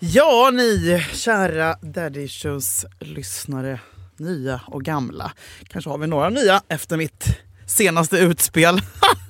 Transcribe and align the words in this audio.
Ja, 0.00 0.50
ni 0.54 1.04
kära 1.12 1.76
Daddy 1.82 2.20
Issues-lyssnare, 2.20 3.80
nya 4.16 4.60
och 4.66 4.84
gamla. 4.84 5.32
Kanske 5.62 5.90
har 5.90 5.98
vi 5.98 6.06
några 6.06 6.28
nya 6.28 6.62
efter 6.68 6.96
mitt 6.96 7.38
senaste 7.66 8.18
utspel. 8.18 8.80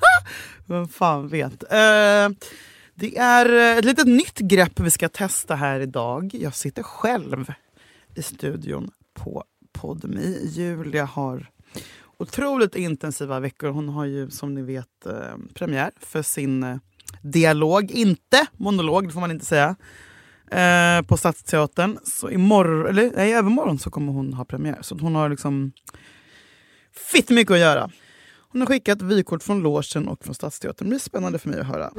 Vem 0.67 0.89
fan 0.89 1.29
vet. 1.29 1.63
Eh, 1.63 2.29
det 2.95 3.17
är 3.17 3.53
eh, 3.53 3.79
ett 3.79 3.85
litet 3.85 4.07
nytt 4.07 4.39
grepp 4.39 4.81
vi 4.81 4.91
ska 4.91 5.09
testa 5.09 5.55
här 5.55 5.81
idag. 5.81 6.31
Jag 6.35 6.55
sitter 6.55 6.83
själv 6.83 7.53
i 8.15 8.23
studion 8.23 8.91
på 9.15 9.45
Podmi. 9.73 10.39
Julia 10.45 11.05
har 11.05 11.51
otroligt 12.17 12.77
intensiva 12.77 13.41
veckor. 13.41 13.69
Hon 13.69 13.89
har 13.89 14.05
ju 14.05 14.31
som 14.31 14.55
ni 14.55 14.63
vet 14.63 15.07
eh, 15.07 15.13
premiär 15.55 15.91
för 16.01 16.23
sin 16.23 16.63
eh, 16.63 16.77
dialog, 17.23 17.91
inte 17.91 18.47
monolog, 18.57 19.07
det 19.07 19.13
får 19.13 19.21
man 19.21 19.31
inte 19.31 19.47
säga 19.47 19.77
eh, 20.51 21.03
på 21.03 21.17
Stadsteatern. 21.17 21.99
Så 22.05 22.31
imorgon, 22.31 22.87
eller 22.87 23.13
nej, 23.17 23.35
övermorgon 23.35 23.79
så 23.79 23.91
kommer 23.91 24.13
hon 24.13 24.33
ha 24.33 24.45
premiär. 24.45 24.79
Så 24.81 24.99
hon 25.01 25.15
har 25.15 25.29
liksom 25.29 25.73
fitt 27.13 27.31
mycket 27.31 27.53
att 27.53 27.59
göra. 27.59 27.91
Hon 28.53 28.61
har 28.61 28.67
skickat 28.67 29.03
vykort 29.03 29.43
från 29.43 29.63
logen 29.63 30.09
och 30.09 30.25
från 30.25 30.35
Stadsteatern. 30.35 30.87
Det 30.87 30.91
blir 30.91 30.99
spännande 30.99 31.39
för 31.39 31.49
mig 31.49 31.61
att 31.61 31.67
höra. 31.67 31.91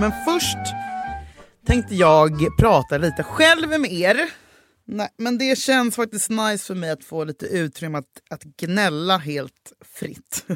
Men 0.00 0.12
först 0.24 0.58
tänkte 1.66 1.94
jag 1.94 2.46
prata 2.58 2.98
lite 2.98 3.22
själv 3.22 3.68
med 3.80 3.92
er. 3.92 4.16
Nej, 4.92 5.08
men 5.16 5.38
det 5.38 5.58
känns 5.58 5.96
faktiskt 5.96 6.30
nice 6.30 6.64
för 6.64 6.74
mig 6.74 6.90
att 6.90 7.04
få 7.04 7.24
lite 7.24 7.46
utrymme 7.46 7.98
att, 7.98 8.22
att 8.30 8.44
gnälla 8.44 9.16
helt 9.16 9.72
fritt. 9.80 10.44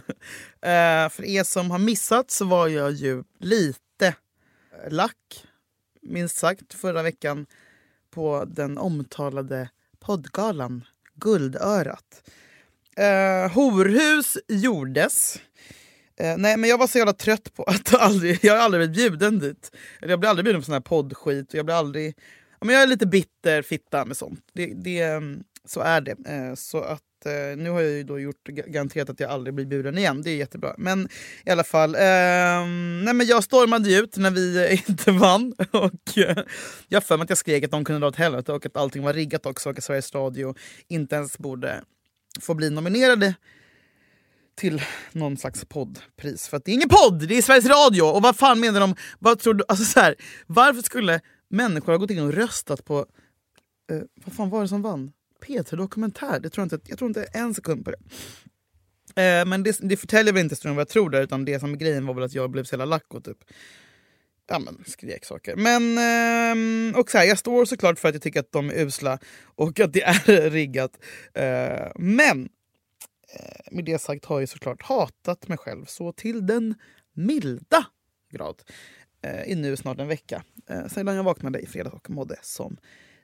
Eh, 0.65 1.09
för 1.09 1.25
er 1.25 1.45
som 1.45 1.71
har 1.71 1.79
missat 1.79 2.31
så 2.31 2.45
var 2.45 2.69
jag 2.69 2.93
ju 2.93 3.25
lite 3.41 4.07
eh, 4.07 4.93
lack, 4.93 5.45
minst 6.03 6.37
sagt, 6.37 6.75
förra 6.75 7.03
veckan 7.03 7.47
på 8.11 8.45
den 8.45 8.79
omtalade 8.79 9.71
poddgalan 10.01 10.85
Guldörat. 11.15 12.31
Uh, 12.98 13.53
horhus 13.55 14.39
gjordes. 14.48 15.37
Uh, 16.21 16.37
nej, 16.37 16.57
men 16.57 16.71
jag 16.71 16.79
var 16.79 16.87
så 16.87 16.98
jävla 16.98 17.13
trött 17.13 17.55
på 17.55 17.63
att 17.63 17.95
aldrig, 18.01 18.39
jag 18.43 18.57
har 18.57 18.61
aldrig 18.61 18.91
blivit 18.91 19.13
bjuden 19.13 19.39
dit. 19.39 19.77
Eller 20.01 20.13
jag 20.13 20.21
blir 20.21 20.31
aldrig 20.31 20.45
bjuden 20.45 20.61
på 20.61 20.65
sån 20.65 20.73
här 20.73 20.81
poddskit. 20.81 21.48
Och 21.48 21.55
jag 21.55 21.67
blir 21.67 21.75
aldrig 21.75 22.17
men 22.65 22.75
jag 22.75 22.83
är 22.83 22.87
lite 22.87 23.07
bitter 23.07 23.62
fitta 23.62 24.05
med 24.05 24.17
sånt. 24.17 24.41
Det, 24.53 24.67
det, 24.67 25.03
mm, 25.03 25.45
så 25.65 25.81
är 25.81 26.01
det. 26.01 26.17
Eh, 26.27 26.55
så 26.55 26.81
att, 26.81 27.27
eh, 27.27 27.57
nu 27.57 27.70
har 27.70 27.81
jag 27.81 27.91
ju 27.91 28.03
då 28.03 28.20
gjort 28.20 28.48
garanterat 28.48 29.11
att 29.11 29.20
jag 29.20 29.31
aldrig 29.31 29.55
blir 29.55 29.67
buren 29.67 29.98
igen. 29.98 30.23
Det 30.23 30.31
är 30.31 30.37
jättebra. 30.37 30.75
Men 30.79 31.09
i 31.45 31.51
alla 31.51 31.65
fall. 31.65 31.95
Eh, 31.95 32.01
nej 33.05 33.15
men 33.15 33.27
jag 33.27 33.45
stormade 33.45 33.95
ut 33.95 34.17
när 34.17 34.31
vi 34.31 34.73
eh, 34.73 34.89
inte 34.91 35.11
vann. 35.12 35.55
Och 35.70 36.19
eh, 36.19 36.39
jag 36.89 37.05
för 37.05 37.17
mig 37.17 37.25
att 37.25 37.31
jag 37.31 37.39
skrek 37.39 37.65
att 37.65 37.70
de 37.70 37.85
kunde 37.85 38.01
dra 38.01 38.09
åt 38.09 38.17
helvete 38.17 38.53
och 38.53 38.67
att 38.67 38.77
allting 38.77 39.03
var 39.03 39.12
riggat 39.12 39.47
också. 39.47 39.70
Och 39.70 39.79
att 39.79 39.85
Sveriges 39.85 40.15
Radio 40.15 40.55
inte 40.89 41.17
ens 41.17 41.39
borde 41.39 41.83
få 42.41 42.55
bli 42.55 42.70
nominerade 42.70 43.35
till 44.57 44.83
någon 45.12 45.37
slags 45.37 45.65
poddpris. 45.65 46.48
För 46.48 46.57
att 46.57 46.65
det 46.65 46.70
är 46.70 46.75
ingen 46.75 46.89
podd, 46.89 47.29
det 47.29 47.39
är 47.39 47.42
Sveriges 47.42 47.67
Radio! 47.67 48.03
Och 48.03 48.23
vad 48.23 48.37
fan 48.37 48.61
menar 48.61 48.81
de? 48.81 48.95
Vad 49.19 49.39
tror 49.39 49.55
du? 49.55 49.65
Alltså 49.69 49.85
så 49.85 50.01
här, 50.01 50.15
varför 50.47 50.83
skulle 50.83 51.20
människor 51.48 51.92
har 51.92 51.98
gått 51.98 52.11
in 52.11 52.20
och 52.20 52.33
röstat 52.33 52.84
på... 52.84 53.06
Eh, 53.91 54.00
vad 54.25 54.34
fan 54.34 54.50
var 54.50 54.62
det 54.62 54.69
som 54.69 54.83
vann? 54.83 55.12
P3 55.47 55.77
Dokumentär? 55.77 56.41
Det 56.41 56.51
tror 56.51 56.62
jag, 56.62 56.73
inte, 56.73 56.91
jag 56.91 56.98
tror 56.98 57.09
inte 57.09 57.25
en 57.25 57.55
sekund 57.55 57.84
på 57.84 57.91
det. 57.91 57.98
Eh, 59.23 59.47
men 59.47 59.62
det, 59.62 59.78
det 59.81 59.97
förtäljer 59.97 60.33
väl 60.33 60.42
inte 60.42 60.69
vad 60.69 60.77
jag 60.77 60.89
tror 60.89 61.11
där, 61.11 61.23
utan 61.23 61.45
det 61.45 61.61
som 61.61 61.73
är 61.73 61.77
grejen 61.77 62.07
var 62.07 62.14
väl 62.14 62.24
att 62.24 62.35
jag 62.35 62.51
blev 62.51 62.64
så 62.64 62.74
jävla 62.74 62.85
lack 62.85 63.14
och 63.14 63.24
typ 63.24 63.39
ja, 64.46 64.58
men, 64.58 64.85
skrek 64.86 65.24
saker. 65.24 65.57
Men 65.57 65.98
eh, 65.98 66.98
och 66.98 67.11
så 67.11 67.19
här, 67.19 67.24
jag 67.24 67.39
står 67.39 67.64
såklart 67.64 67.98
för 67.98 68.08
att 68.08 68.14
jag 68.14 68.23
tycker 68.23 68.40
att 68.40 68.52
de 68.52 68.70
är 68.70 68.74
usla 68.74 69.19
och 69.45 69.80
att 69.80 69.92
det 69.92 70.02
är 70.02 70.51
riggat. 70.51 71.05
Eh, 71.35 71.92
men 71.95 72.48
eh, 73.35 73.73
med 73.73 73.85
det 73.85 73.98
sagt 73.98 74.24
har 74.24 74.40
jag 74.40 74.48
såklart 74.48 74.83
hatat 74.83 75.48
mig 75.48 75.58
själv 75.58 75.85
så 75.85 76.13
till 76.13 76.46
den 76.46 76.74
milda 77.13 77.86
grad 78.30 78.63
Eh, 79.24 79.52
i 79.52 79.55
nu 79.55 79.77
snart 79.77 79.98
en 79.98 80.08
vecka. 80.08 80.45
Eh, 80.67 80.86
sedan 80.86 81.17
jag 81.17 81.24
vaknade 81.24 81.58
i 81.58 81.67
fredags 81.67 81.95
och 81.95 82.11
mådde 82.11 82.36
som 82.42 82.77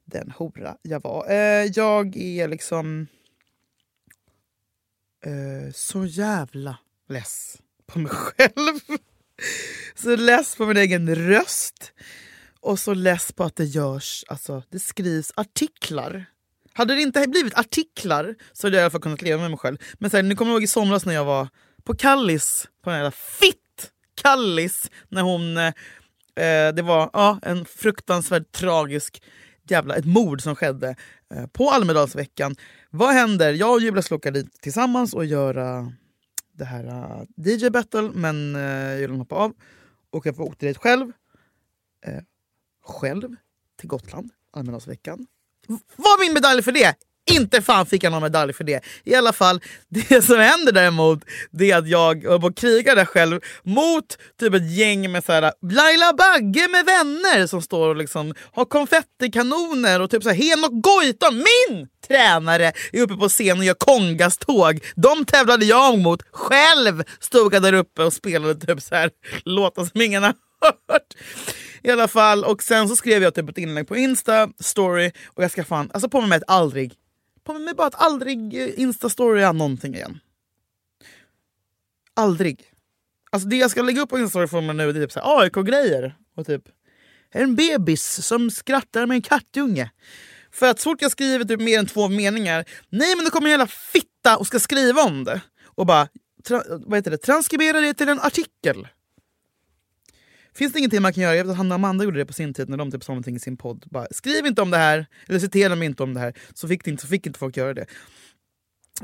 den 0.04 0.30
hora 0.30 0.76
jag 0.82 1.02
var. 1.02 1.30
Eh, 1.30 1.64
jag 1.74 2.16
är 2.16 2.48
liksom 2.48 3.06
eh, 5.24 5.72
så 5.72 6.04
jävla 6.04 6.78
less 7.08 7.58
på 7.86 7.98
mig 7.98 8.12
själv. 8.14 8.98
så 9.94 10.16
less 10.16 10.56
på 10.56 10.66
min 10.66 10.76
egen 10.76 11.14
röst. 11.14 11.92
Och 12.60 12.78
så 12.78 12.94
less 12.94 13.32
på 13.32 13.44
att 13.44 13.56
det 13.56 13.64
görs, 13.64 14.24
alltså 14.28 14.62
det 14.70 14.78
skrivs 14.78 15.32
artiklar. 15.36 16.24
Hade 16.72 16.94
det 16.94 17.02
inte 17.02 17.28
blivit 17.28 17.58
artiklar 17.58 18.34
så 18.52 18.66
hade 18.66 18.76
jag 18.76 18.82
i 18.82 18.84
alla 18.84 18.90
fall 18.90 19.00
kunnat 19.00 19.22
leva 19.22 19.42
med 19.42 19.50
mig 19.50 19.58
själv. 19.58 19.76
Men 19.94 20.10
sen, 20.10 20.28
nu 20.28 20.36
kommer 20.36 20.50
jag 20.50 20.56
ihåg 20.56 20.62
i 20.62 20.66
somras 20.66 21.06
när 21.06 21.14
jag 21.14 21.24
var 21.24 21.48
på 21.84 21.94
Kallis, 21.94 22.68
på 22.82 22.90
den 22.90 22.98
jävla 22.98 23.10
fitt 23.10 23.69
Kallis 24.22 24.90
när 25.08 25.22
hon... 25.22 25.56
Eh, 25.56 25.66
eh, 26.36 26.74
det 26.74 26.82
var 26.82 27.10
ja, 27.12 27.38
en 27.42 27.64
fruktansvärt 27.64 28.52
tragisk 28.52 29.22
jävla 29.70 29.96
ett 29.96 30.04
mord 30.04 30.42
som 30.42 30.56
skedde 30.56 30.96
eh, 31.34 31.46
på 31.46 31.70
Almedalsveckan. 31.70 32.56
Vad 32.90 33.14
händer? 33.14 33.52
Jag 33.52 33.72
och 33.72 33.80
Julia 33.80 34.02
ska 34.02 34.14
åka 34.14 34.30
dit 34.30 34.60
tillsammans 34.60 35.14
och 35.14 35.24
göra 35.24 35.92
det 36.52 36.64
här 36.64 36.84
eh, 36.84 37.20
uh, 37.20 37.58
DJ 37.58 37.70
battle 37.70 38.10
men 38.14 38.56
eh, 38.56 38.62
uh, 38.62 39.00
Julian 39.00 39.18
hoppade 39.18 39.40
av 39.40 39.52
och 40.10 40.26
jag 40.26 40.40
åkte 40.40 40.66
dit 40.66 40.78
själv. 40.78 41.12
Eh, 42.06 42.22
själv 42.84 43.36
till 43.76 43.88
Gotland, 43.88 44.30
Almedalsveckan. 44.52 45.26
Vad 45.66 45.80
var 45.96 46.24
min 46.24 46.34
medalj 46.34 46.62
för 46.62 46.72
det? 46.72 46.94
Inte 47.30 47.62
fan 47.62 47.86
fick 47.86 48.04
jag 48.04 48.12
någon 48.12 48.22
medalj 48.22 48.52
för 48.52 48.64
det. 48.64 48.84
I 49.04 49.14
alla 49.14 49.32
fall, 49.32 49.60
det 49.88 50.22
som 50.22 50.38
händer 50.38 50.72
däremot 50.72 51.24
det 51.50 51.70
är 51.70 51.78
att 51.78 51.88
jag 51.88 52.24
höll 52.24 52.40
på 52.40 52.46
att 52.46 52.58
kriga 52.58 52.94
där 52.94 53.04
själv 53.04 53.40
mot 53.62 54.18
typ 54.40 54.54
ett 54.54 54.72
gäng 54.72 55.12
med 55.12 55.24
så 55.24 55.32
här, 55.32 55.42
äh, 55.42 55.50
Laila 55.62 56.12
Bagge 56.12 56.68
med 56.68 56.84
vänner 56.84 57.46
som 57.46 57.62
står 57.62 57.88
och 57.88 57.96
liksom 57.96 58.34
har 58.52 58.64
konfettikanoner 58.64 60.00
och 60.00 60.10
typ 60.10 60.22
så 60.22 60.28
här, 60.28 60.36
Henok 60.36 60.82
Goitom, 60.82 61.36
min 61.36 61.88
tränare, 62.08 62.72
är 62.92 63.02
uppe 63.02 63.14
på 63.14 63.28
scen 63.28 63.58
och 63.58 63.64
gör 63.64 63.74
kongaståg. 63.74 64.80
De 64.96 65.24
tävlade 65.24 65.64
jag 65.64 65.98
mot. 65.98 66.22
Själv 66.32 67.02
stod 67.20 67.54
jag 67.54 67.62
där 67.62 67.72
uppe 67.72 68.04
och 68.04 68.12
spelade 68.12 68.66
typ 68.66 68.82
så 68.82 68.94
här 68.94 69.10
låtar 69.44 69.84
som 69.84 70.00
ingen 70.00 70.22
har 70.22 70.34
hört. 70.60 71.14
I 71.82 71.90
alla 71.90 72.08
fall, 72.08 72.44
och 72.44 72.62
sen 72.62 72.88
så 72.88 72.96
skrev 72.96 73.22
jag 73.22 73.34
typ 73.34 73.50
ett 73.50 73.58
inlägg 73.58 73.88
på 73.88 73.96
Insta, 73.96 74.48
story, 74.60 75.12
och 75.26 75.44
jag 75.44 75.50
ska 75.50 75.64
fan, 75.64 75.90
alltså 75.94 76.08
på 76.08 76.20
mig 76.20 76.28
med 76.28 76.36
ett 76.36 76.44
aldrig 76.46 76.94
kommer 77.50 77.64
mig 77.64 77.74
bara 77.74 77.86
att 77.86 78.02
aldrig 78.02 78.62
eh, 78.62 78.80
instastorya 78.80 79.52
någonting 79.52 79.94
igen. 79.94 80.18
Aldrig. 82.14 82.64
Alltså 83.30 83.48
det 83.48 83.56
jag 83.56 83.70
ska 83.70 83.82
lägga 83.82 84.00
upp 84.00 84.08
på 84.08 84.18
Instastory 84.18 84.46
för 84.46 84.60
mig 84.60 84.76
nu 84.76 84.92
det 84.92 85.02
är 85.02 85.06
typ 85.06 85.24
AIK-grejer. 85.24 86.14
Och 86.36 86.46
typ 86.46 86.62
en 87.30 87.54
bebis 87.56 88.26
som 88.26 88.50
skrattar 88.50 89.06
med 89.06 89.14
en 89.14 89.22
kattunge. 89.22 89.90
För 90.52 90.70
att 90.70 90.80
så 90.80 90.90
fort 90.90 91.02
jag 91.02 91.10
skriver 91.10 91.44
typ 91.44 91.60
mer 91.60 91.78
än 91.78 91.86
två 91.86 92.08
meningar, 92.08 92.64
nej 92.88 93.16
men 93.16 93.24
då 93.24 93.30
kommer 93.30 93.46
en 93.46 93.50
jävla 93.50 93.66
fitta 93.66 94.36
och 94.38 94.46
ska 94.46 94.58
skriva 94.58 95.02
om 95.02 95.24
det. 95.24 95.40
Och 95.64 95.86
bara 95.86 96.08
tra, 96.44 96.62
vad 96.68 96.98
heter 96.98 97.10
det, 97.10 97.18
transkribera 97.18 97.80
det 97.80 97.94
till 97.94 98.08
en 98.08 98.20
artikel. 98.20 98.88
Finns 100.60 100.72
det 100.72 100.78
ingenting 100.78 101.02
man 101.02 101.12
kan 101.12 101.22
göra? 101.22 101.36
Jag 101.36 101.44
vet 101.44 101.50
att 101.50 101.56
Hanna 101.56 101.74
och 101.74 101.78
Amanda 101.78 102.04
gjorde 102.04 102.18
det 102.18 102.26
på 102.26 102.32
sin 102.32 102.54
tid 102.54 102.68
när 102.68 102.76
de 102.76 102.90
typ 102.90 103.04
sa 103.04 103.12
någonting 103.12 103.36
i 103.36 103.38
sin 103.38 103.56
podd. 103.56 103.84
Bara, 103.90 104.06
Skriv 104.10 104.46
inte 104.46 104.62
om 104.62 104.70
det 104.70 104.76
här, 104.76 105.06
eller 105.28 105.38
citera 105.38 105.74
mig 105.74 105.86
inte 105.86 106.02
om 106.02 106.14
det 106.14 106.20
här. 106.20 106.34
Så 106.54 106.68
fick, 106.68 106.84
det 106.84 106.90
inte, 106.90 107.02
så 107.02 107.08
fick 107.08 107.26
inte 107.26 107.38
folk 107.38 107.56
göra 107.56 107.74
det. 107.74 107.86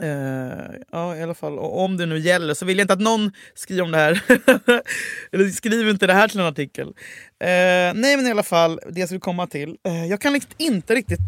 Uh, 0.02 0.76
ja, 0.92 1.16
i 1.16 1.22
alla 1.22 1.34
fall. 1.34 1.58
Och 1.58 1.80
om 1.80 1.96
det 1.96 2.06
nu 2.06 2.18
gäller 2.18 2.54
så 2.54 2.64
vill 2.64 2.78
jag 2.78 2.84
inte 2.84 2.92
att 2.92 3.00
någon 3.00 3.32
skriver 3.54 3.82
om 3.82 3.90
det 3.90 3.98
här. 3.98 4.22
eller 5.32 5.48
skriv 5.48 5.88
inte 5.88 6.06
det 6.06 6.12
här 6.12 6.28
till 6.28 6.40
en 6.40 6.46
artikel. 6.46 6.88
Uh, 6.88 6.94
nej, 7.40 8.16
men 8.16 8.26
i 8.26 8.30
alla 8.30 8.42
fall, 8.42 8.80
det 8.90 9.00
jag 9.00 9.08
skulle 9.08 9.20
komma 9.20 9.46
till. 9.46 9.76
Uh, 9.88 10.06
jag 10.06 10.20
kan 10.20 10.32
liksom 10.32 10.52
inte 10.58 10.94
riktigt 10.94 11.20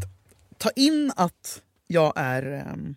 ta 0.59 0.71
in 0.77 1.13
att 1.17 1.63
jag 1.87 2.13
är... 2.17 2.67
Um, 2.73 2.95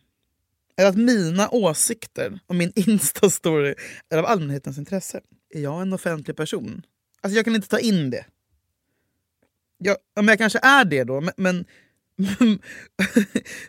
eller 0.78 0.90
att 0.90 0.98
mina 0.98 1.50
åsikter 1.50 2.40
och 2.48 2.56
min 2.56 2.72
Insta-story 2.76 3.76
är 4.10 4.18
av 4.18 4.26
allmänhetens 4.26 4.78
intresse. 4.78 5.22
Är 5.54 5.62
jag 5.62 5.82
en 5.82 5.94
offentlig 5.94 6.38
person? 6.38 6.82
Alltså 7.22 7.36
jag 7.36 7.46
kan 7.46 7.56
inte 7.56 7.68
ta 7.68 7.80
in 7.80 8.10
det. 8.10 8.26
Jag, 9.78 9.98
men 10.16 10.28
jag 10.28 10.38
kanske 10.38 10.60
är 10.60 10.86
det 10.86 11.04
då, 11.04 11.22
men, 11.22 11.34
men, 11.38 11.66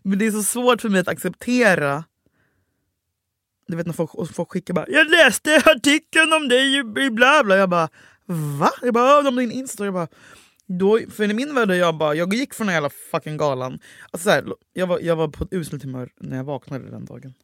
men 0.03 0.19
det 0.19 0.27
är 0.27 0.31
så 0.31 0.43
svårt 0.43 0.81
för 0.81 0.89
mig 0.89 1.01
att 1.01 1.09
acceptera 1.09 2.05
du 3.67 3.77
vet 3.77 3.87
när 3.87 3.93
folk, 3.93 4.11
folk 4.35 4.53
skickar 4.53 4.75
bara 4.75 4.87
“Jag 4.89 5.11
läste 5.11 5.57
artikeln 5.57 6.33
om 6.33 6.49
dig 6.49 6.79
i 6.79 7.11
bla 7.11 7.45
bla”. 7.45 7.57
Jag 7.57 7.69
bara 7.69 7.89
“Va?” 8.27 8.71
Jag 8.83 8.95
bara 8.95 9.29
“Om 9.29 9.37
din 9.37 9.53
Insta”. 9.53 9.85
Jag 9.85 9.95
bara 9.95 10.09
då, 10.67 11.01
för 11.11 11.31
i 11.31 11.35
min 11.35 11.55
värld 11.55 11.71
jag 11.71 11.97
bara, 11.97 12.15
jag 12.15 12.35
gick 12.35 12.55
från 12.55 12.67
den 12.67 12.75
jävla 12.75 12.91
fucking 13.11 13.37
galan. 13.37 13.79
Alltså 14.11 14.25
så 14.25 14.31
här, 14.31 14.45
jag, 14.73 14.87
var, 14.87 15.01
jag 15.01 15.17
var 15.17 15.29
på 15.29 15.45
ett 15.45 15.53
uselt 15.53 15.83
humör 15.83 16.11
när 16.21 16.37
jag 16.37 16.45
vaknade 16.45 16.91
den 16.91 17.05
dagen. 17.05 17.35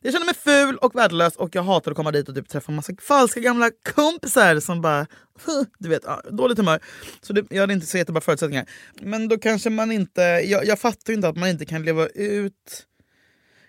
Jag 0.00 0.12
känner 0.12 0.26
mig 0.26 0.34
ful 0.34 0.76
och 0.76 0.94
värdelös 0.94 1.36
och 1.36 1.54
jag 1.54 1.62
hatar 1.62 1.90
att 1.90 1.96
komma 1.96 2.10
dit 2.12 2.28
och 2.28 2.34
typ 2.34 2.48
träffa 2.48 2.72
massa 2.72 2.92
falska 3.02 3.40
gamla 3.40 3.70
kompisar 3.94 4.60
som 4.60 4.80
bara... 4.80 5.06
Du 5.78 5.88
vet, 5.88 6.02
dåligt 6.30 6.58
humör. 6.58 6.80
Så 7.20 7.32
det, 7.32 7.46
jag 7.50 7.60
hade 7.60 7.72
inte 7.72 7.86
så 7.86 7.98
jättebra 7.98 8.20
förutsättningar. 8.20 8.66
Men 9.00 9.28
då 9.28 9.38
kanske 9.38 9.70
man 9.70 9.92
inte... 9.92 10.20
Jag, 10.22 10.66
jag 10.66 10.78
fattar 10.78 11.12
inte 11.12 11.28
att 11.28 11.36
man 11.36 11.48
inte 11.48 11.64
kan 11.64 11.82
leva 11.82 12.06
ut 12.06 12.86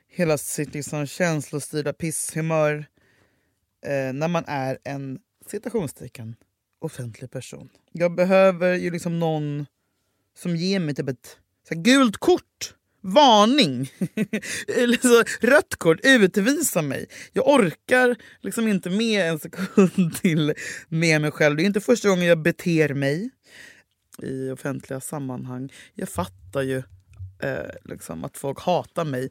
hela 0.07 0.37
sitt 0.37 0.73
liksom 0.73 1.07
känslostyrda 1.07 1.93
pisshumör 1.93 2.85
eh, 3.85 4.13
när 4.13 4.27
man 4.27 4.43
är 4.47 4.77
en 4.83 5.19
citationstecken 5.45 6.35
offentlig 6.79 7.31
person. 7.31 7.69
Jag 7.91 8.15
behöver 8.15 8.73
ju 8.73 8.91
liksom 8.91 9.19
någon 9.19 9.65
som 10.37 10.55
ger 10.55 10.79
mig 10.79 10.95
typ 10.95 11.09
ett 11.09 11.37
så 11.67 11.75
här, 11.75 11.81
gult 11.81 12.17
kort. 12.17 12.75
Varning! 13.01 13.91
Rött 15.41 15.75
kort, 15.75 15.99
utvisa 16.03 16.81
mig. 16.81 17.05
Jag 17.33 17.47
orkar 17.47 18.15
liksom 18.41 18.67
inte 18.67 18.89
med 18.89 19.29
en 19.29 19.39
sekund 19.39 20.15
till 20.21 20.53
med 20.89 21.21
mig 21.21 21.31
själv. 21.31 21.55
Det 21.57 21.63
är 21.63 21.65
inte 21.65 21.81
första 21.81 22.09
gången 22.09 22.25
jag 22.25 22.41
beter 22.41 22.93
mig 22.93 23.29
i 24.21 24.49
offentliga 24.49 24.99
sammanhang. 24.99 25.73
Jag 25.93 26.09
fattar 26.09 26.61
ju 26.61 26.77
eh, 27.43 27.71
liksom 27.83 28.23
att 28.23 28.37
folk 28.37 28.59
hatar 28.59 29.05
mig. 29.05 29.29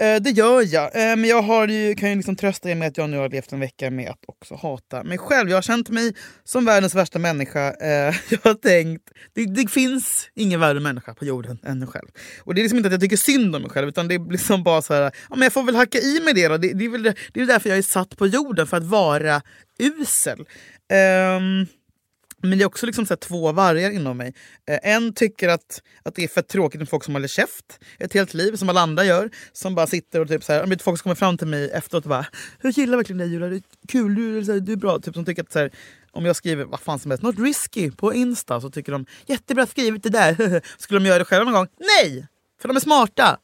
Eh, 0.00 0.20
det 0.20 0.30
gör 0.30 0.74
jag. 0.74 0.84
Eh, 0.84 1.16
men 1.16 1.24
jag 1.24 1.42
har 1.42 1.68
ju, 1.68 1.94
kan 1.94 2.10
ju 2.10 2.16
liksom 2.16 2.36
trösta 2.36 2.70
er 2.70 2.74
med 2.74 2.88
att 2.88 2.96
jag 2.96 3.10
nu 3.10 3.16
har 3.16 3.28
levt 3.28 3.52
en 3.52 3.60
vecka 3.60 3.90
med 3.90 4.10
att 4.10 4.24
också 4.26 4.54
hata 4.54 5.04
mig 5.04 5.18
själv. 5.18 5.50
Jag 5.50 5.56
har 5.56 5.62
känt 5.62 5.88
mig 5.88 6.14
som 6.44 6.64
världens 6.64 6.94
värsta 6.94 7.18
människa. 7.18 7.70
Eh, 7.70 8.14
jag 8.28 8.38
har 8.44 8.54
tänkt, 8.54 9.10
det, 9.34 9.46
det 9.46 9.70
finns 9.70 10.28
ingen 10.34 10.60
värre 10.60 10.80
människa 10.80 11.14
på 11.14 11.24
jorden 11.24 11.58
än 11.62 11.78
mig 11.78 11.88
själv. 11.88 12.08
Och 12.44 12.54
det 12.54 12.60
är 12.60 12.62
liksom 12.62 12.76
inte 12.76 12.86
att 12.86 12.92
jag 12.92 13.00
tycker 13.00 13.16
synd 13.16 13.56
om 13.56 13.62
mig 13.62 13.70
själv 13.70 13.88
utan 13.88 14.08
det 14.08 14.14
är 14.14 14.32
liksom 14.32 14.62
bara 14.62 14.82
så 14.82 14.94
här, 14.94 15.02
ja, 15.02 15.10
men 15.30 15.42
jag 15.42 15.52
får 15.52 15.62
väl 15.62 15.76
hacka 15.76 15.98
i 15.98 16.20
mig 16.24 16.34
det 16.34 16.48
då. 16.48 16.56
Det, 16.56 16.72
det, 16.72 16.84
är 16.84 16.88
väl, 16.88 17.02
det 17.32 17.40
är 17.40 17.46
därför 17.46 17.68
jag 17.68 17.78
är 17.78 17.82
satt 17.82 18.16
på 18.16 18.26
jorden, 18.26 18.66
för 18.66 18.76
att 18.76 18.84
vara 18.84 19.42
usel. 19.78 20.38
Um, 20.38 21.66
men 22.42 22.58
det 22.58 22.64
är 22.64 22.66
också 22.66 22.86
liksom 22.86 23.06
så 23.06 23.16
två 23.16 23.52
vargar 23.52 23.90
inom 23.90 24.16
mig. 24.16 24.34
Eh, 24.68 24.78
en 24.82 25.12
tycker 25.12 25.48
att, 25.48 25.82
att 26.02 26.14
det 26.14 26.24
är 26.24 26.28
för 26.28 26.42
tråkigt 26.42 26.80
med 26.80 26.88
folk 26.88 27.04
som 27.04 27.14
håller 27.14 27.28
käft 27.28 27.80
ett 27.98 28.14
helt 28.14 28.34
liv, 28.34 28.56
som 28.56 28.68
alla 28.68 28.80
andra 28.80 29.04
gör. 29.04 29.30
Som 29.52 29.74
bara 29.74 29.86
sitter 29.86 30.20
och 30.20 30.28
typ 30.28 30.44
så 30.44 30.52
här, 30.52 30.82
folk 30.82 30.98
som 30.98 31.02
kommer 31.02 31.14
fram 31.14 31.38
till 31.38 31.46
mig 31.46 31.70
efteråt 31.70 32.04
och 32.04 32.08
bara 32.08 32.26
“Jag 32.62 32.72
gillar 32.72 32.96
verkligen 32.96 33.18
dig 33.18 33.28
Julia, 33.28 33.48
du 33.48 33.56
är 33.56 33.62
kul, 33.88 34.14
du 34.14 34.38
är, 34.38 34.60
du 34.60 34.72
är 34.72 34.76
bra”. 34.76 34.98
Typ 34.98 35.14
som 35.14 35.24
tycker 35.24 35.42
att 35.42 35.52
så 35.52 35.58
här, 35.58 35.70
om 36.10 36.24
jag 36.24 36.36
skriver 36.36 36.64
vad 36.64 36.80
fan 36.80 36.98
som 36.98 37.10
helst, 37.10 37.22
något 37.22 37.38
risky 37.38 37.90
på 37.90 38.14
Insta 38.14 38.60
så 38.60 38.70
tycker 38.70 38.92
de 38.92 39.06
“jättebra 39.26 39.66
skrivit 39.66 40.02
det 40.02 40.10
där”. 40.10 40.62
Skulle 40.78 41.00
de 41.00 41.06
göra 41.06 41.18
det 41.18 41.24
själva 41.24 41.44
någon 41.44 41.54
gång? 41.54 41.68
Nej! 41.78 42.26
För 42.60 42.68
de 42.68 42.76
är 42.76 42.80
smarta. 42.80 43.38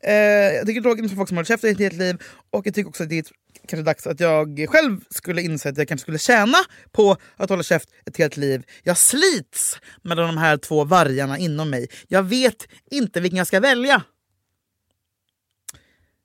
Eh, 0.00 0.14
jag 0.14 0.66
tycker 0.66 0.80
det 0.80 0.88
är 0.88 0.90
tråkigt 0.90 1.04
med 1.04 1.16
folk 1.16 1.28
som 1.28 1.36
håller 1.36 1.46
käft 1.46 1.64
ett 1.64 1.78
helt 1.78 1.94
liv 1.94 2.16
och 2.50 2.66
jag 2.66 2.74
tycker 2.74 2.88
också 2.88 3.02
att 3.02 3.08
det 3.08 3.18
är 3.18 3.24
kanske 3.68 3.82
dags 3.82 4.06
att 4.06 4.20
jag 4.20 4.66
själv 4.68 5.00
skulle 5.10 5.42
inse 5.42 5.68
att 5.68 5.78
jag 5.78 5.88
kanske 5.88 6.02
skulle 6.02 6.18
tjäna 6.18 6.58
på 6.92 7.16
att 7.36 7.50
hålla 7.50 7.62
käft 7.62 7.88
ett 8.06 8.16
helt 8.16 8.36
liv. 8.36 8.62
Jag 8.82 8.98
slits 8.98 9.80
mellan 10.02 10.26
de 10.26 10.38
här 10.38 10.56
två 10.56 10.84
vargarna 10.84 11.38
inom 11.38 11.70
mig. 11.70 11.88
Jag 12.08 12.22
vet 12.22 12.68
inte 12.90 13.20
vilken 13.20 13.38
jag 13.38 13.46
ska 13.46 13.60
välja. 13.60 14.02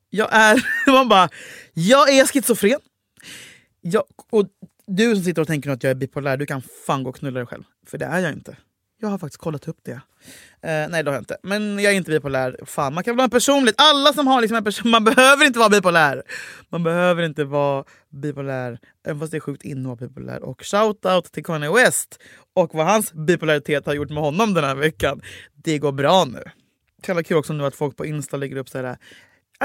Jag 0.10 0.30
är... 0.32 0.66
Man 0.92 1.10
bara, 1.10 1.30
jag 1.74 2.10
är 2.10 2.26
schizofren. 2.26 2.80
Jag, 3.82 4.04
och 4.30 4.48
du 4.88 5.16
som 5.16 5.24
sitter 5.24 5.42
och 5.42 5.48
tänker 5.48 5.70
att 5.70 5.84
jag 5.84 5.92
är 5.92 5.96
bipolär, 5.96 6.38
du 6.38 6.46
kan 6.46 6.62
fan 6.86 7.04
gå 7.04 7.10
och 7.10 7.16
knulla 7.16 7.40
dig 7.40 7.48
själv. 7.48 7.64
För 7.86 7.98
det 7.98 8.06
är 8.06 8.20
jag 8.20 8.32
inte. 8.34 8.58
Jag 9.02 9.10
har 9.10 9.18
faktiskt 9.18 9.42
kollat 9.42 9.68
upp 9.68 9.78
det. 9.84 9.92
Eh, 9.92 10.90
nej 10.90 11.04
det 11.04 11.10
har 11.10 11.14
jag 11.14 11.22
inte. 11.22 11.38
Men 11.44 11.80
jag 11.80 11.94
är 11.94 11.98
inte 11.98 12.12
bipolär. 12.12 12.60
Fan, 12.66 12.94
man 12.94 13.04
kan 13.04 13.16
vara 13.18 13.30
personligt. 13.30 13.76
Alla 13.78 14.14
som 14.14 14.28
har 14.28 14.42
liksom 14.42 14.58
en 14.58 14.64
person, 14.64 14.92
man 14.92 15.04
behöver 15.04 15.46
inte 15.46 15.60
vara 15.60 15.70
bipolär. 15.70 16.24
Man 16.70 16.84
behöver 16.84 17.24
inte 17.24 17.44
vara 17.44 17.84
bipolär. 18.10 18.80
Även 19.06 19.20
fast 19.20 19.32
det 19.32 19.38
är 19.38 19.40
sjukt 19.40 19.64
inne 19.64 19.92
att 19.92 20.00
vara 20.02 20.10
bipolär. 20.10 20.44
Och 20.44 20.62
shout-out 20.62 21.32
till 21.32 21.46
Kanye 21.46 21.72
West 21.72 22.20
och 22.54 22.74
vad 22.74 22.86
hans 22.86 23.14
bipolaritet 23.14 23.86
har 23.86 23.94
gjort 23.94 24.10
med 24.10 24.24
honom 24.24 24.54
den 24.54 24.64
här 24.64 24.76
veckan. 24.76 25.22
Det 25.54 25.78
går 25.78 25.92
bra 25.92 26.26
nu. 26.26 26.44
Det 27.06 27.12
är 27.12 27.24
kul 27.24 27.38
också 27.38 27.54
nu 27.54 27.66
att 27.66 27.76
folk 27.76 27.98
på 27.98 28.06
Insta 28.06 28.38
lägger 28.38 28.56
upp 28.56 28.70
så 28.70 28.78
här 28.78 28.98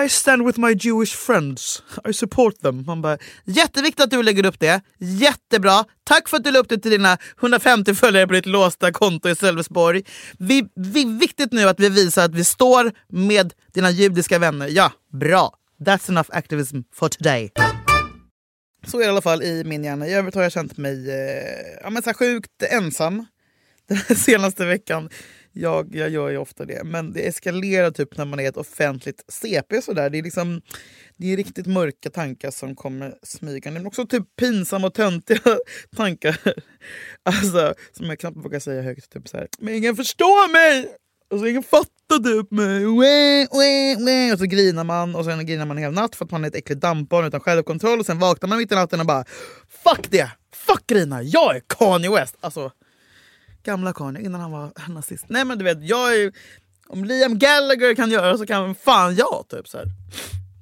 i 0.04 0.08
stand 0.08 0.46
with 0.46 0.60
my 0.60 0.75
Jewish 0.75 1.14
friends. 1.14 1.82
I 2.08 2.12
support 2.12 2.60
them. 2.60 2.84
Man 2.87 3.02
bara, 3.02 3.19
jätteviktigt 3.44 4.04
att 4.04 4.10
du 4.10 4.22
lägger 4.22 4.46
upp 4.46 4.60
det. 4.60 4.81
Jättebra. 4.98 5.84
Tack 6.04 6.28
för 6.28 6.37
att 6.37 6.44
du 6.44 6.50
la 6.50 6.58
upp 6.58 6.69
det 6.69 6.78
till 6.78 6.90
dina 6.90 7.19
150 7.40 7.94
följare 7.94 8.26
på 8.26 8.32
ditt 8.32 8.46
låsta 8.46 8.93
konto 8.93 9.28
i 9.28 9.34
Sölvesborg. 9.34 10.02
Vi, 10.38 10.69
vi, 10.75 11.04
viktigt 11.04 11.52
nu 11.52 11.69
att 11.69 11.81
vi 11.81 11.88
visar 11.88 12.25
att 12.25 12.34
vi 12.34 12.44
står 12.44 12.93
med 13.08 13.52
dina 13.72 13.90
judiska 13.90 14.38
vänner. 14.38 14.69
Ja, 14.69 14.93
bra. 15.12 15.54
That's 15.81 16.10
enough 16.10 16.28
activism 16.32 16.81
for 16.94 17.08
today. 17.08 17.50
Så 18.87 18.96
är 18.96 19.00
det 19.00 19.06
i 19.06 19.10
alla 19.10 19.22
fall 19.22 19.43
i 19.43 19.64
min 19.64 19.84
hjärna. 19.84 20.06
I 20.06 20.14
övrigt 20.14 20.34
har 20.34 20.43
jag 20.43 20.52
känt 20.52 20.76
mig 20.76 21.10
eh, 21.10 21.78
ja, 21.82 21.90
men 21.90 22.02
så 22.02 22.14
sjukt 22.14 22.62
ensam 22.70 23.26
den 23.88 24.16
senaste 24.16 24.64
veckan. 24.64 25.08
Jag, 25.58 25.94
jag 25.94 26.11
gör 26.11 26.29
ju 26.29 26.38
ofta 26.38 26.64
det. 26.64 26.85
Men 26.85 27.12
det 27.12 27.26
eskalerar 27.26 27.91
typ 27.91 28.17
när 28.17 28.25
man 28.25 28.41
är 28.41 28.49
ett 28.49 28.56
offentligt 28.56 29.25
CP. 29.29 29.82
Sådär. 29.82 30.11
Det, 30.11 30.19
är 30.19 30.23
liksom, 30.23 30.62
det 31.17 31.32
är 31.32 31.37
riktigt 31.37 31.67
mörka 31.67 32.11
tankar 32.11 32.50
som 32.50 32.76
kommer 32.76 33.14
smygande. 33.23 33.81
Men 33.81 33.87
också 33.87 34.06
typ 34.06 34.37
pinsamma 34.37 34.87
och 34.87 34.94
töntiga 34.94 35.41
tankar. 35.97 36.38
Alltså, 37.23 37.75
som 37.93 38.06
jag 38.06 38.19
knappt 38.19 38.37
vågar 38.37 38.58
säga 38.58 38.82
högt. 38.82 39.12
Typ 39.12 39.29
så 39.29 39.37
här. 39.37 39.49
Men 39.58 39.75
ingen 39.75 39.97
förstår 39.97 40.53
mig! 40.53 40.97
Och 41.31 41.38
så 41.38 41.47
ingen 41.47 41.62
fattar 41.62 42.19
typ 42.25 42.50
mig. 42.50 42.87
Och 44.32 44.38
så 44.38 44.44
grinar 44.44 44.85
man 44.85 45.14
och 45.14 45.25
sen 45.25 45.47
grinar 45.47 45.67
man 45.67 45.76
en 45.76 45.82
hel 45.82 45.93
natt 45.93 46.17
för 46.17 46.25
att 46.25 46.31
man 46.31 46.44
är 46.44 46.49
ett 46.49 46.56
äckligt 46.56 46.81
dampbarn 46.81 47.26
utan 47.26 47.41
självkontroll. 47.41 48.00
Och 48.00 48.06
sen 48.06 48.19
vaknar 48.19 48.49
man 48.49 48.58
mitt 48.58 48.73
i 48.73 48.75
natten 48.75 49.00
och 49.00 49.06
bara 49.06 49.25
Fuck 49.69 50.11
det! 50.11 50.31
Fuck 50.55 50.87
grina! 50.87 51.23
Jag 51.23 51.56
är 51.56 51.62
Kanye 51.69 52.11
West! 52.11 52.37
Alltså, 52.41 52.70
Gamla 53.67 53.93
Kanye, 53.93 54.23
innan 54.23 54.41
han 54.41 54.51
var 54.51 54.73
nazist. 54.89 55.25
Nej 55.29 55.45
men 55.45 55.59
du 55.59 55.65
vet, 55.65 55.89
jag 55.89 56.17
är, 56.17 56.33
om 56.89 57.05
Liam 57.05 57.39
Gallagher 57.39 57.95
kan 57.95 58.11
göra 58.11 58.39
så 58.39 58.47
kan 58.47 58.75
fan 58.75 59.15
jag. 59.15 59.45
Typ, 59.49 59.69
så 59.69 59.79
här. 59.79 59.87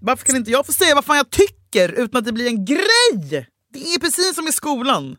Varför 0.00 0.26
kan 0.26 0.36
inte 0.36 0.50
jag 0.50 0.66
få 0.66 0.72
säga 0.72 0.94
vad 0.94 1.04
fan 1.04 1.16
jag 1.16 1.30
tycker 1.30 1.88
utan 1.88 2.18
att 2.18 2.24
det 2.24 2.32
blir 2.32 2.46
en 2.46 2.64
grej? 2.64 3.48
Det 3.72 3.94
är 3.94 4.00
precis 4.00 4.34
som 4.34 4.48
i 4.48 4.52
skolan. 4.52 5.16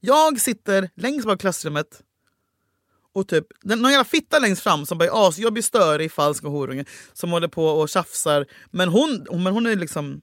Jag 0.00 0.40
sitter 0.40 0.90
längst 0.96 1.26
bak 1.26 1.36
i 1.36 1.40
klassrummet 1.40 2.02
och 3.14 3.28
typ, 3.28 3.46
någon 3.62 3.90
jävla 3.90 4.04
fitta 4.04 4.38
längst 4.38 4.62
fram 4.62 4.86
som 4.86 4.98
bara 4.98 5.08
är 5.08 5.28
asjobbig, 5.28 5.64
störig, 5.64 6.12
falsk 6.12 6.44
och 6.44 6.50
horunge 6.50 6.84
som 7.12 7.30
håller 7.30 7.48
på 7.48 7.66
och 7.66 7.88
tjafsar. 7.88 8.46
Men 8.70 8.88
hon, 8.88 9.26
men 9.30 9.52
hon 9.52 9.66
är 9.66 9.76
liksom 9.76 10.20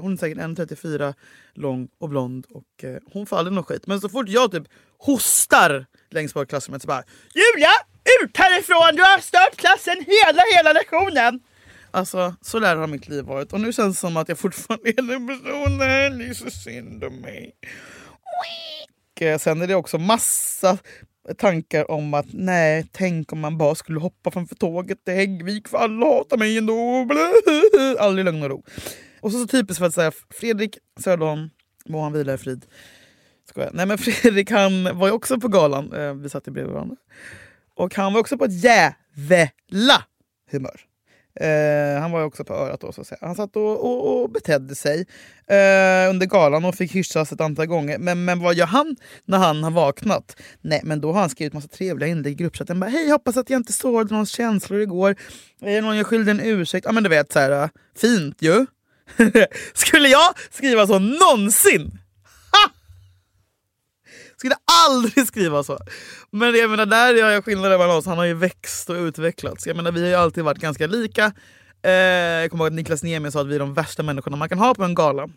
hon 0.00 0.12
är 0.12 0.16
säkert 0.16 0.38
1,34 0.38 1.14
lång 1.54 1.88
och 1.98 2.08
blond 2.08 2.46
och 2.50 2.84
eh, 2.84 2.96
hon 3.12 3.26
får 3.26 3.38
aldrig 3.38 3.64
skit. 3.64 3.86
Men 3.86 4.00
så 4.00 4.08
fort 4.08 4.28
jag 4.28 4.52
typ 4.52 4.64
hostar 4.98 5.86
längst 6.10 6.34
bak 6.34 6.44
i 6.44 6.48
klassrummet 6.48 6.82
så 6.82 6.88
bara 6.88 7.02
Julia! 7.34 7.70
Ut 8.22 8.36
härifrån! 8.36 8.96
Du 8.96 9.02
har 9.02 9.18
stört 9.18 9.56
klassen 9.56 9.96
hela, 9.96 10.42
hela 10.56 10.72
lektionen! 10.72 11.40
Alltså, 11.90 12.34
så 12.40 12.58
där 12.58 12.76
har 12.76 12.86
mitt 12.86 13.08
liv 13.08 13.24
varit. 13.24 13.52
Och 13.52 13.60
nu 13.60 13.72
känns 13.72 13.96
det 13.96 14.00
som 14.00 14.16
att 14.16 14.28
jag 14.28 14.38
fortfarande 14.38 14.88
är 14.88 15.02
den 15.02 15.26
personen. 15.26 16.18
Det 16.18 16.24
är 16.24 16.34
så 16.34 16.50
synd 16.50 17.04
om 17.04 17.16
mig. 17.16 17.52
Och 19.16 19.22
eh, 19.22 19.38
sen 19.38 19.62
är 19.62 19.66
det 19.66 19.74
också 19.74 19.98
massa 19.98 20.78
tankar 21.38 21.90
om 21.90 22.14
att 22.14 22.26
nej, 22.32 22.86
tänk 22.92 23.32
om 23.32 23.40
man 23.40 23.58
bara 23.58 23.74
skulle 23.74 24.00
hoppa 24.00 24.30
framför 24.30 24.54
tåget 24.54 25.04
till 25.04 25.14
Häggvik 25.14 25.68
för 25.68 25.78
alla 25.78 26.06
hatar 26.06 26.36
mig 26.36 26.58
ändå. 26.58 27.08
Aldrig 27.98 28.24
lugn 28.24 28.42
och 28.42 28.50
ro. 28.50 28.64
Och 29.24 29.32
så, 29.32 29.38
så 29.38 29.46
typiskt 29.46 29.78
för 29.78 29.86
att 29.86 29.94
säga 29.94 30.12
Fredrik 30.30 30.78
Söderholm, 31.00 31.50
må 31.86 32.02
han 32.02 32.12
vila 32.12 32.34
i 32.34 32.38
frid. 32.38 32.66
Skojar. 33.48 33.70
Nej 33.74 33.86
men 33.86 33.98
Fredrik 33.98 34.50
han 34.50 34.98
var 34.98 35.06
ju 35.06 35.12
också 35.12 35.40
på 35.40 35.48
galan, 35.48 35.92
eh, 35.92 36.14
vi 36.14 36.28
satt 36.28 36.48
ju 36.48 36.52
bredvid 36.52 36.74
varandra. 36.74 36.96
Och 37.74 37.94
han 37.94 38.12
var 38.12 38.20
också 38.20 38.38
på 38.38 38.44
ett 38.44 38.64
jävla 38.64 40.04
humör. 40.50 40.80
Eh, 41.40 42.00
han 42.00 42.10
var 42.10 42.20
ju 42.20 42.26
också 42.26 42.44
på 42.44 42.54
örat 42.54 42.80
då 42.80 42.92
så 42.92 43.00
att 43.00 43.06
säga. 43.06 43.18
Han 43.20 43.34
satt 43.34 43.56
och, 43.56 43.84
och, 43.84 44.22
och 44.22 44.30
betedde 44.30 44.74
sig 44.74 45.06
eh, 45.46 46.10
under 46.10 46.26
galan 46.26 46.64
och 46.64 46.74
fick 46.74 46.94
hyschas 46.94 47.32
ett 47.32 47.40
antal 47.40 47.66
gånger. 47.66 47.98
Men, 47.98 48.24
men 48.24 48.40
vad 48.40 48.54
gör 48.54 48.66
han 48.66 48.96
när 49.24 49.38
han 49.38 49.62
har 49.62 49.70
vaknat? 49.70 50.36
Nej 50.60 50.80
men 50.84 51.00
då 51.00 51.12
har 51.12 51.20
han 51.20 51.30
skrivit 51.30 51.52
massa 51.52 51.68
trevliga 51.68 52.08
inlägg 52.08 52.32
i 52.32 52.34
gruppchatten. 52.34 52.82
Hej 52.82 53.10
hoppas 53.10 53.36
att 53.36 53.50
jag 53.50 53.60
inte 53.60 53.72
sårade 53.72 54.10
någons 54.10 54.30
känslor 54.30 54.80
igår. 54.80 55.16
Är 55.60 55.82
någon 55.82 55.96
jag 55.96 56.06
skyldig 56.06 56.30
en 56.30 56.40
ursäkt? 56.40 56.86
Ja 56.86 56.92
men 56.92 57.02
du 57.02 57.08
vet 57.08 57.32
så 57.32 57.38
här, 57.38 57.70
fint 57.96 58.42
ju. 58.42 58.66
Skulle 59.74 60.08
jag 60.08 60.34
skriva 60.50 60.86
så 60.86 60.98
någonsin? 60.98 61.98
Ha! 62.52 62.70
Skulle 64.36 64.54
aldrig 64.86 65.26
skriva 65.26 65.62
så. 65.62 65.78
Men 66.30 66.54
jag 66.54 66.70
menar, 66.70 66.86
där 66.86 67.14
gör 67.14 67.30
jag 67.30 67.44
skillnad 67.44 67.70
mellan 67.70 67.96
oss. 67.96 68.06
Han 68.06 68.18
har 68.18 68.24
ju 68.24 68.34
växt 68.34 68.90
och 68.90 68.96
utvecklats. 68.96 69.66
Jag 69.66 69.76
menar, 69.76 69.92
vi 69.92 70.00
har 70.00 70.08
ju 70.08 70.14
alltid 70.14 70.44
varit 70.44 70.58
ganska 70.58 70.86
lika. 70.86 71.32
Eh, 71.82 71.92
jag 71.92 72.50
kommer 72.50 72.64
ihåg 72.64 72.72
att 72.72 72.76
Niklas 72.76 73.02
Niemi 73.02 73.30
sa 73.30 73.40
att 73.40 73.46
vi 73.46 73.54
är 73.54 73.58
de 73.58 73.74
värsta 73.74 74.02
människorna 74.02 74.36
man 74.36 74.48
kan 74.48 74.58
ha 74.58 74.74
på 74.74 74.84
en 74.84 74.94
gala 74.94 75.28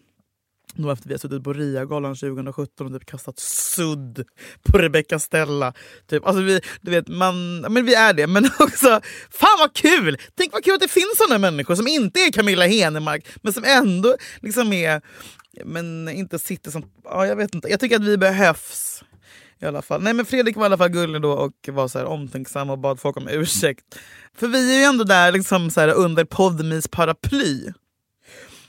nog 0.77 0.91
efter 0.91 1.07
vi 1.07 1.13
har 1.13 1.19
suttit 1.19 1.43
på 1.43 1.53
RIA-galan 1.53 2.15
2017 2.15 2.87
och 2.87 2.99
typ 2.99 3.09
kastat 3.09 3.39
sudd 3.39 4.23
på 4.63 4.77
Rebecca 4.77 5.19
Stella. 5.19 5.73
Typ. 6.09 6.25
Alltså 6.25 6.43
vi, 6.43 6.61
du 6.81 6.91
vet, 6.91 7.07
man, 7.07 7.59
men 7.59 7.85
vi 7.85 7.95
är 7.95 8.13
det, 8.13 8.27
men 8.27 8.45
också 8.59 9.01
fan 9.29 9.57
vad 9.59 9.73
kul! 9.73 10.17
Tänk 10.35 10.53
vad 10.53 10.63
kul 10.63 10.73
att 10.73 10.81
det 10.81 10.87
finns 10.87 11.17
såna 11.17 11.37
människor 11.37 11.75
som 11.75 11.87
inte 11.87 12.19
är 12.19 12.31
Camilla 12.31 12.67
Henemark 12.67 13.27
men 13.41 13.53
som 13.53 13.63
ändå 13.63 14.15
liksom 14.41 14.73
är 14.73 15.01
men 15.65 16.09
inte 16.09 16.39
sitter 16.39 16.71
som... 16.71 16.83
Ja, 17.03 17.27
jag 17.27 17.35
vet 17.35 17.55
inte. 17.55 17.69
Jag 17.69 17.79
tycker 17.79 17.95
att 17.95 18.03
vi 18.03 18.17
behövs. 18.17 19.03
I 19.59 19.65
alla 19.65 19.81
fall. 19.81 20.01
Nej 20.01 20.13
men 20.13 20.25
Fredrik 20.25 20.55
var 20.55 20.63
i 20.63 20.65
alla 20.65 20.77
fall 20.77 20.89
gullig 20.89 21.21
då 21.21 21.31
och 21.31 21.53
var 21.67 21.87
så 21.87 21.99
här 21.99 22.05
omtänksam 22.05 22.69
och 22.69 22.79
bad 22.79 22.99
folk 22.99 23.17
om 23.17 23.27
ursäkt. 23.27 23.99
För 24.35 24.47
vi 24.47 24.75
är 24.75 24.79
ju 24.79 24.83
ändå 24.83 25.03
där 25.03 25.31
liksom 25.31 25.71
så 25.71 25.81
här 25.81 25.93
under 25.93 26.25
Podmis 26.25 26.87
paraply. 26.87 27.71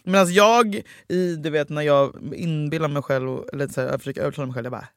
Medan 0.09 0.33
jag, 0.33 0.83
i, 1.09 1.37
du 1.37 1.50
vet 1.50 1.69
när 1.69 1.83
jag 1.83 2.35
inbillar 2.35 2.88
mig 2.88 3.03
själv, 3.03 3.41
eller 3.53 3.69
så 3.69 3.81
här, 3.81 3.88
jag 3.88 4.00
försöker 4.00 4.21
övertala 4.21 4.47
mig 4.47 4.55
själv, 4.55 4.65
jag 4.65 4.73
bara 4.73 4.88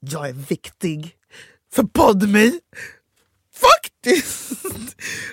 Jag 0.00 0.28
är 0.28 0.32
viktig 0.32 1.16
för 1.72 1.82
Podme! 1.82 2.52
Faktiskt! 3.54 4.52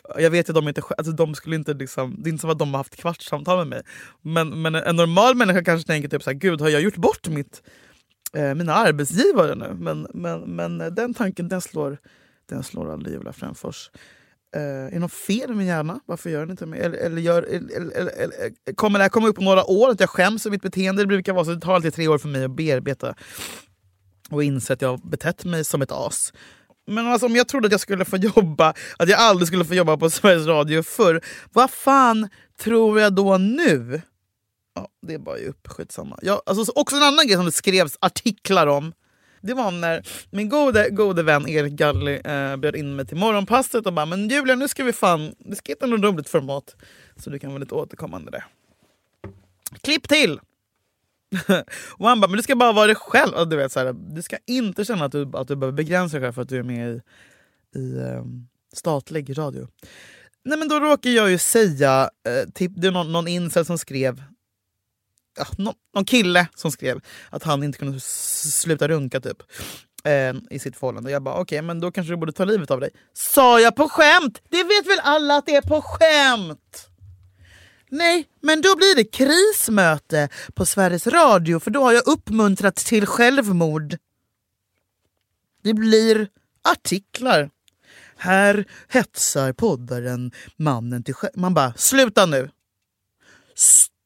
jag 0.18 0.30
vet 0.30 0.50
att 0.50 0.56
de 0.56 0.68
inte 0.68 0.82
alltså, 0.98 1.12
de 1.12 1.36
skulle 1.36 1.56
inte 1.56 1.74
liksom, 1.74 2.16
det 2.24 2.30
är 2.30 2.32
inte 2.32 2.42
som 2.42 2.50
att 2.50 2.60
de 2.60 2.74
har 2.74 2.78
haft 2.78 2.96
kvartssamtal 2.96 3.58
med 3.58 3.68
mig. 3.68 3.82
Men, 4.22 4.62
men 4.62 4.76
en 4.76 4.96
normal 4.96 5.36
människa 5.36 5.64
kanske 5.64 5.88
tänker 5.88 6.10
typ 6.10 6.24
så 6.24 6.30
här, 6.30 6.38
gud 6.38 6.62
har 6.62 6.70
jag 6.70 6.82
gjort 6.82 6.98
bort 6.98 7.28
mitt, 7.28 7.64
eh, 8.34 8.56
mina 8.56 8.74
arbetsgivare 8.74 9.56
nu? 9.56 9.76
Men, 9.80 10.08
men, 10.14 10.42
men 10.42 10.78
den 10.78 11.14
tanken 11.14 11.48
den 11.48 11.62
slår, 11.62 11.98
den 12.50 12.64
slår 12.64 12.92
aldrig 12.92 13.16
Julia 13.16 13.34
Fränfors. 13.34 13.92
Uh, 14.56 14.62
är 14.62 14.92
det 14.92 15.00
något 15.00 15.14
fel 15.14 15.48
med 15.48 15.58
min 15.58 15.68
hjärna? 15.68 16.00
Varför 16.06 16.30
gör 16.30 16.40
den 16.40 16.52
inte 16.52 16.66
mer? 16.66 16.80
Eller, 16.80 16.98
eller, 16.98 17.22
gör, 17.22 17.44
eller, 17.44 17.98
eller, 17.98 18.12
eller, 18.12 18.46
eh, 18.66 18.74
kommer 18.76 19.00
det 19.00 19.04
här 19.04 19.10
komma 19.10 19.28
upp 19.28 19.38
om 19.38 19.46
några 19.46 19.66
år? 19.66 19.90
Att 19.90 20.00
jag 20.00 20.10
skäms 20.10 20.44
för 20.44 20.50
mitt 20.50 20.62
beteende? 20.62 21.02
Det 21.02 21.08
brukar 21.08 21.34
vara 21.34 21.46
så. 21.46 21.52
Det 21.52 21.62
tar 21.62 21.76
alltid 21.76 21.94
tre 21.94 22.08
år 22.08 22.18
för 22.18 22.28
mig 22.28 22.46
att 22.46 22.52
bearbeta 22.52 23.16
och 24.30 24.44
inse 24.44 24.74
att 24.74 24.82
jag 24.82 24.90
har 24.90 24.98
betett 24.98 25.46
mig 25.46 25.64
som 25.64 25.82
ett 25.82 25.92
as. 25.92 26.34
Men 26.88 27.08
alltså, 27.08 27.26
om 27.26 27.36
jag 27.36 27.48
trodde 27.48 27.66
att 27.66 27.72
jag 27.72 27.82
skulle 27.82 28.06
få 28.06 28.18
jobba, 28.18 28.74
att 28.98 29.10
jag 29.10 29.20
aldrig 29.20 29.48
skulle 29.48 29.66
få 29.66 29.74
jobba 29.74 29.98
på 29.98 30.10
Sveriges 30.10 30.48
Radio 30.48 30.84
förr, 30.84 31.22
vad 31.54 31.72
fan 31.72 32.30
tror 32.60 33.00
jag 33.00 33.16
då 33.16 33.38
nu? 33.38 34.02
Ja, 34.76 34.88
det 35.08 35.14
är 35.14 35.20
bara 35.20 35.38
ju 35.38 35.54
skitsamma. 35.66 36.20
Jag, 36.22 36.42
alltså, 36.46 36.72
också 36.76 36.96
en 36.96 37.04
annan 37.04 37.28
grej 37.28 37.36
som 37.36 37.46
det 37.46 37.52
skrevs 37.52 37.98
artiklar 38.02 38.68
om 38.68 38.94
det 39.42 39.54
var 39.54 39.72
när 39.72 40.08
min 40.30 40.50
gode, 40.50 40.90
gode 40.90 41.24
vän 41.24 41.50
Erik 41.50 41.74
Galli 41.74 42.22
eh, 42.24 42.56
bjöd 42.56 42.76
in 42.76 42.96
mig 42.96 43.06
till 43.06 43.18
morgonpasset 43.18 43.86
och 43.86 43.94
bara 43.94 44.06
“men 44.06 44.30
Julia 44.30 44.56
nu 44.56 44.68
ska 44.68 44.84
vi 44.84 44.94
fan, 44.94 45.36
vi 45.46 45.56
ska 45.56 45.72
hitta 45.72 45.86
något 45.86 46.02
roligt 46.02 46.30
format 46.30 46.76
så 47.16 47.30
du 47.30 47.40
kan 47.40 47.50
vara 47.50 47.60
lite 47.60 47.76
återkommande 47.76 48.32
där”. 48.32 48.46
Klipp 49.82 50.08
till! 50.08 50.40
och 51.98 52.08
han 52.08 52.22
bara 52.22 52.28
“men 52.28 52.38
du 52.38 52.44
ska 52.44 52.56
bara 52.56 52.72
vara 52.72 52.88
dig 52.88 52.96
själv”. 52.96 53.34
Och 53.34 53.48
du, 53.48 53.56
vet, 53.56 53.72
så 53.72 53.80
här, 53.80 53.94
du 53.94 54.22
ska 54.22 54.38
inte 54.48 54.86
känna 54.86 55.06
att 55.06 55.12
du, 55.12 55.32
att 55.34 55.48
du 55.48 55.56
behöver 55.56 55.78
begränsa 55.78 56.18
dig 56.18 56.26
själv 56.26 56.34
för 56.34 56.42
att 56.42 56.50
du 56.50 56.58
är 56.58 56.64
med 56.64 56.90
i, 56.90 57.02
i 57.80 57.98
eh, 57.98 58.24
statlig 58.74 59.38
radio. 59.38 59.68
Nej 60.44 60.58
men 60.58 60.68
då 60.68 60.80
råkar 60.80 61.10
jag 61.10 61.30
ju 61.30 61.38
säga, 61.38 62.10
eh, 62.28 62.50
till, 62.50 62.74
det 62.82 62.88
är 62.88 62.92
någon, 62.92 63.12
någon 63.12 63.28
incel 63.28 63.66
som 63.66 63.78
skrev 63.78 64.24
ja, 65.40 65.46
någon, 65.58 65.74
någon 65.96 66.06
kille 66.06 66.48
som 66.56 66.72
skrev 66.72 67.02
att 67.30 67.44
han 67.44 67.64
inte 67.64 67.80
kunde 67.80 68.00
sluta 68.00 68.88
runka 68.88 69.20
typ 69.20 69.38
eh, 70.04 70.36
i 70.50 70.60
sitt 70.60 70.78
förhållande. 70.78 71.12
Jag 71.12 71.24
bara 71.24 71.36
okej, 71.36 71.42
okay, 71.42 71.62
men 71.62 71.80
då 71.80 71.92
kanske 71.92 72.14
du 72.14 72.18
borde 72.18 72.32
ta 72.32 72.46
livet 72.46 72.72
av 72.72 72.80
dig. 72.80 72.90
Sa 73.14 73.60
jag 73.60 73.76
på 73.76 73.90
skämt? 73.90 74.42
Det 74.50 74.64
vet 74.64 74.88
väl 74.88 75.00
alla 75.04 75.36
att 75.36 75.46
det 75.46 75.56
är 75.56 75.62
på 75.62 75.82
skämt? 75.82 76.86
Nej, 77.92 78.28
men 78.42 78.62
då 78.62 78.76
blir 78.76 78.96
det 78.96 79.04
krismöte 79.04 80.30
på 80.54 80.66
Sveriges 80.66 81.08
Radio 81.08 81.60
för 81.60 81.72
då 81.72 81.84
har 81.84 81.92
jag 81.92 82.08
uppmuntrat 82.08 82.76
till 82.76 83.06
självmord. 83.06 83.98
Det 85.64 85.74
blir 85.74 86.28
artiklar. 86.72 87.50
Här 88.18 88.66
hetsar 88.88 89.54
poddaren 89.54 90.32
mannen 90.58 91.04
till 91.04 91.14
självmord. 91.14 91.42
Man 91.42 91.54
bara, 91.54 91.74
sluta 91.74 92.26
nu! 92.26 92.50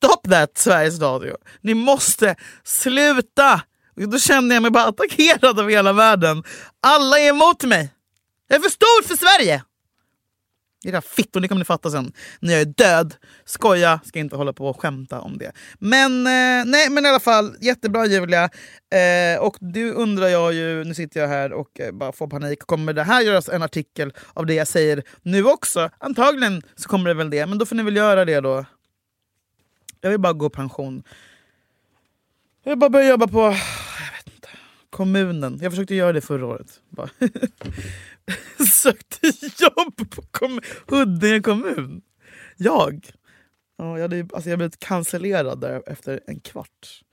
Stop 0.03 0.29
that 0.29 0.57
Sveriges 0.57 1.01
Radio! 1.01 1.38
Ni 1.62 1.74
måste 1.74 2.36
sluta! 2.63 3.62
Då 3.95 4.19
känner 4.19 4.55
jag 4.55 4.62
mig 4.62 4.72
bara 4.72 4.86
attackerad 4.86 5.60
av 5.60 5.69
hela 5.69 5.93
världen. 5.93 6.43
Alla 6.81 7.19
är 7.19 7.29
emot 7.29 7.63
mig. 7.63 7.93
Jag 8.48 8.57
är 8.57 8.62
för 8.62 8.69
stor 8.69 9.07
för 9.07 9.15
Sverige! 9.15 9.63
Era 10.86 11.01
fittor, 11.01 11.41
ni 11.41 11.48
kommer 11.48 11.60
ni 11.60 11.65
fatta 11.65 11.91
sen 11.91 12.12
när 12.39 12.53
jag 12.53 12.62
är 12.62 12.65
död. 12.65 13.15
Skoja, 13.45 14.00
ska 14.05 14.19
inte 14.19 14.36
hålla 14.36 14.53
på 14.53 14.67
och 14.67 14.81
skämta 14.81 15.22
om 15.22 15.38
det. 15.38 15.51
Men 15.79 16.27
eh, 16.27 16.65
nej, 16.65 16.89
men 16.89 17.05
i 17.05 17.10
alla 17.10 17.19
fall, 17.19 17.55
jättebra 17.62 18.05
Julia. 18.05 18.43
Eh, 18.93 19.41
och 19.41 19.57
du 19.60 19.91
undrar 19.91 20.27
jag 20.27 20.53
ju, 20.53 20.83
nu 20.83 20.93
sitter 20.93 21.19
jag 21.19 21.27
här 21.27 21.53
och 21.53 21.79
eh, 21.79 21.91
bara 21.91 22.12
får 22.12 22.27
panik. 22.27 22.60
Kommer 22.60 22.93
det 22.93 23.03
här 23.03 23.22
göras 23.22 23.50
en 23.50 23.63
artikel 23.63 24.13
av 24.33 24.45
det 24.45 24.53
jag 24.53 24.67
säger 24.67 25.03
nu 25.22 25.45
också? 25.45 25.89
Antagligen 25.98 26.62
så 26.75 26.89
kommer 26.89 27.10
det 27.10 27.13
väl 27.13 27.29
det, 27.29 27.45
men 27.45 27.57
då 27.57 27.65
får 27.65 27.75
ni 27.75 27.83
väl 27.83 27.95
göra 27.95 28.25
det 28.25 28.39
då. 28.39 28.65
Jag 30.03 30.10
vill 30.10 30.19
bara 30.19 30.33
gå 30.33 30.50
pension. 30.50 31.03
Jag 32.63 32.72
vill 32.72 32.79
bara 32.79 32.89
börja 32.89 33.10
jobba 33.10 33.27
på 33.27 33.39
jag 33.39 34.13
vet 34.17 34.36
inte, 34.36 34.50
kommunen. 34.89 35.60
Jag 35.62 35.72
försökte 35.72 35.95
göra 35.95 36.13
det 36.13 36.22
förra 36.22 36.45
året. 36.45 36.81
Sökte 38.72 39.27
jobb 39.60 40.10
på 40.10 40.22
kom 40.22 40.62
Huddinge 40.88 41.41
kommun. 41.41 42.01
Jag. 42.57 43.12
Ja, 43.77 43.98
jag, 43.98 44.01
hade, 44.01 44.27
alltså 44.33 44.50
jag 44.50 44.60
blev 44.60 44.72
cancellerad 44.79 45.62
där 45.62 45.83
efter 45.88 46.19
en 46.27 46.39
kvart. 46.39 47.03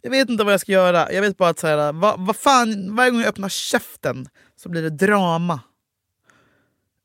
Jag 0.00 0.10
vet 0.10 0.28
inte 0.28 0.44
vad 0.44 0.52
jag 0.52 0.60
ska 0.60 0.72
göra. 0.72 1.12
Jag 1.12 1.22
vet 1.22 1.36
bara 1.36 1.48
att 1.48 1.58
så 1.58 1.66
här, 1.66 1.92
vad, 1.92 2.26
vad 2.26 2.36
fan, 2.36 2.96
varje 2.96 3.10
gång 3.10 3.20
jag 3.20 3.28
öppnar 3.28 3.48
käften 3.48 4.28
så 4.56 4.68
blir 4.68 4.82
det 4.82 4.90
drama. 4.90 5.60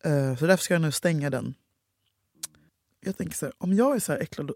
Uh, 0.05 0.36
så 0.38 0.46
därför 0.46 0.63
ska 0.63 0.74
jag 0.74 0.81
nu 0.81 0.91
stänga 0.91 1.29
den. 1.29 1.53
Jag 3.00 3.17
tänker 3.17 3.36
så 3.36 3.46
här, 3.46 3.53
om 3.57 3.74
jag 3.74 3.96
är 3.96 4.00
så 4.00 4.12
här 4.12 4.19
äcklad 4.19 4.51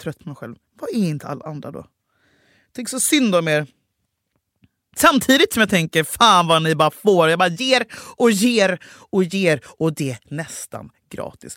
trött 0.00 0.18
på 0.18 0.28
mig 0.28 0.36
själv. 0.36 0.56
Vad 0.80 0.90
är 0.90 1.08
inte 1.08 1.26
alla 1.26 1.44
andra 1.44 1.70
då? 1.70 1.86
Tänk 2.72 2.88
så 2.88 3.00
synd 3.00 3.34
om 3.34 3.48
er. 3.48 3.66
Samtidigt 4.96 5.52
som 5.52 5.60
jag 5.60 5.70
tänker 5.70 6.04
fan 6.04 6.46
vad 6.46 6.62
ni 6.62 6.74
bara 6.74 6.90
får. 6.90 7.28
Jag 7.28 7.38
bara 7.38 7.48
ger 7.48 7.86
och 8.16 8.30
ger 8.30 8.78
och 9.10 9.24
ger 9.24 9.60
och 9.78 9.94
det 9.94 10.10
är 10.10 10.18
nästan 10.34 10.90
gratis. 11.10 11.56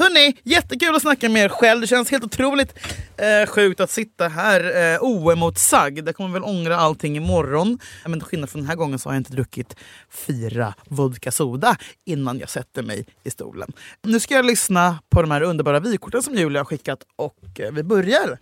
Hörni, 0.00 0.36
jättekul 0.42 0.94
att 0.94 1.02
snacka 1.02 1.28
med 1.28 1.44
er 1.44 1.48
själv. 1.48 1.80
Det 1.80 1.86
känns 1.86 2.10
helt 2.10 2.24
otroligt 2.24 2.74
eh, 3.16 3.46
sjukt 3.46 3.80
att 3.80 3.90
sitta 3.90 4.28
här 4.28 4.94
eh, 4.94 5.02
oemotsagd. 5.02 6.08
Jag 6.08 6.16
kommer 6.16 6.30
väl 6.30 6.42
ångra 6.42 6.76
allting 6.76 7.16
imorgon. 7.16 7.78
Men 8.04 8.20
till 8.20 8.26
skillnad 8.26 8.50
från 8.50 8.60
den 8.60 8.68
här 8.68 8.76
gången 8.76 8.98
så 8.98 9.08
har 9.08 9.14
jag 9.14 9.20
inte 9.20 9.32
druckit 9.32 9.76
fyra 10.10 10.74
vodka 10.88 11.30
soda 11.30 11.76
innan 12.04 12.38
jag 12.38 12.50
sätter 12.50 12.82
mig 12.82 13.06
i 13.22 13.30
stolen. 13.30 13.72
Nu 14.02 14.20
ska 14.20 14.34
jag 14.34 14.44
lyssna 14.44 14.98
på 15.08 15.22
de 15.22 15.30
här 15.30 15.42
underbara 15.42 15.80
vykorten 15.80 16.22
som 16.22 16.34
Julia 16.34 16.60
har 16.60 16.64
skickat 16.64 17.06
och 17.16 17.60
eh, 17.60 17.72
vi 17.72 17.82
börjar. 17.82 18.38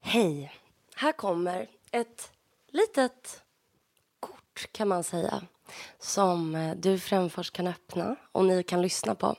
Hej! 0.00 0.52
Här 0.94 1.12
kommer 1.12 1.66
ett 1.90 2.30
litet 2.72 3.42
kort 4.20 4.68
kan 4.72 4.88
man 4.88 5.04
säga 5.04 5.42
som 5.98 6.54
eh, 6.54 6.74
du 6.76 6.98
Främfors 6.98 7.50
kan 7.50 7.66
öppna 7.66 8.16
och 8.32 8.44
ni 8.44 8.62
kan 8.62 8.82
lyssna 8.82 9.14
på. 9.14 9.36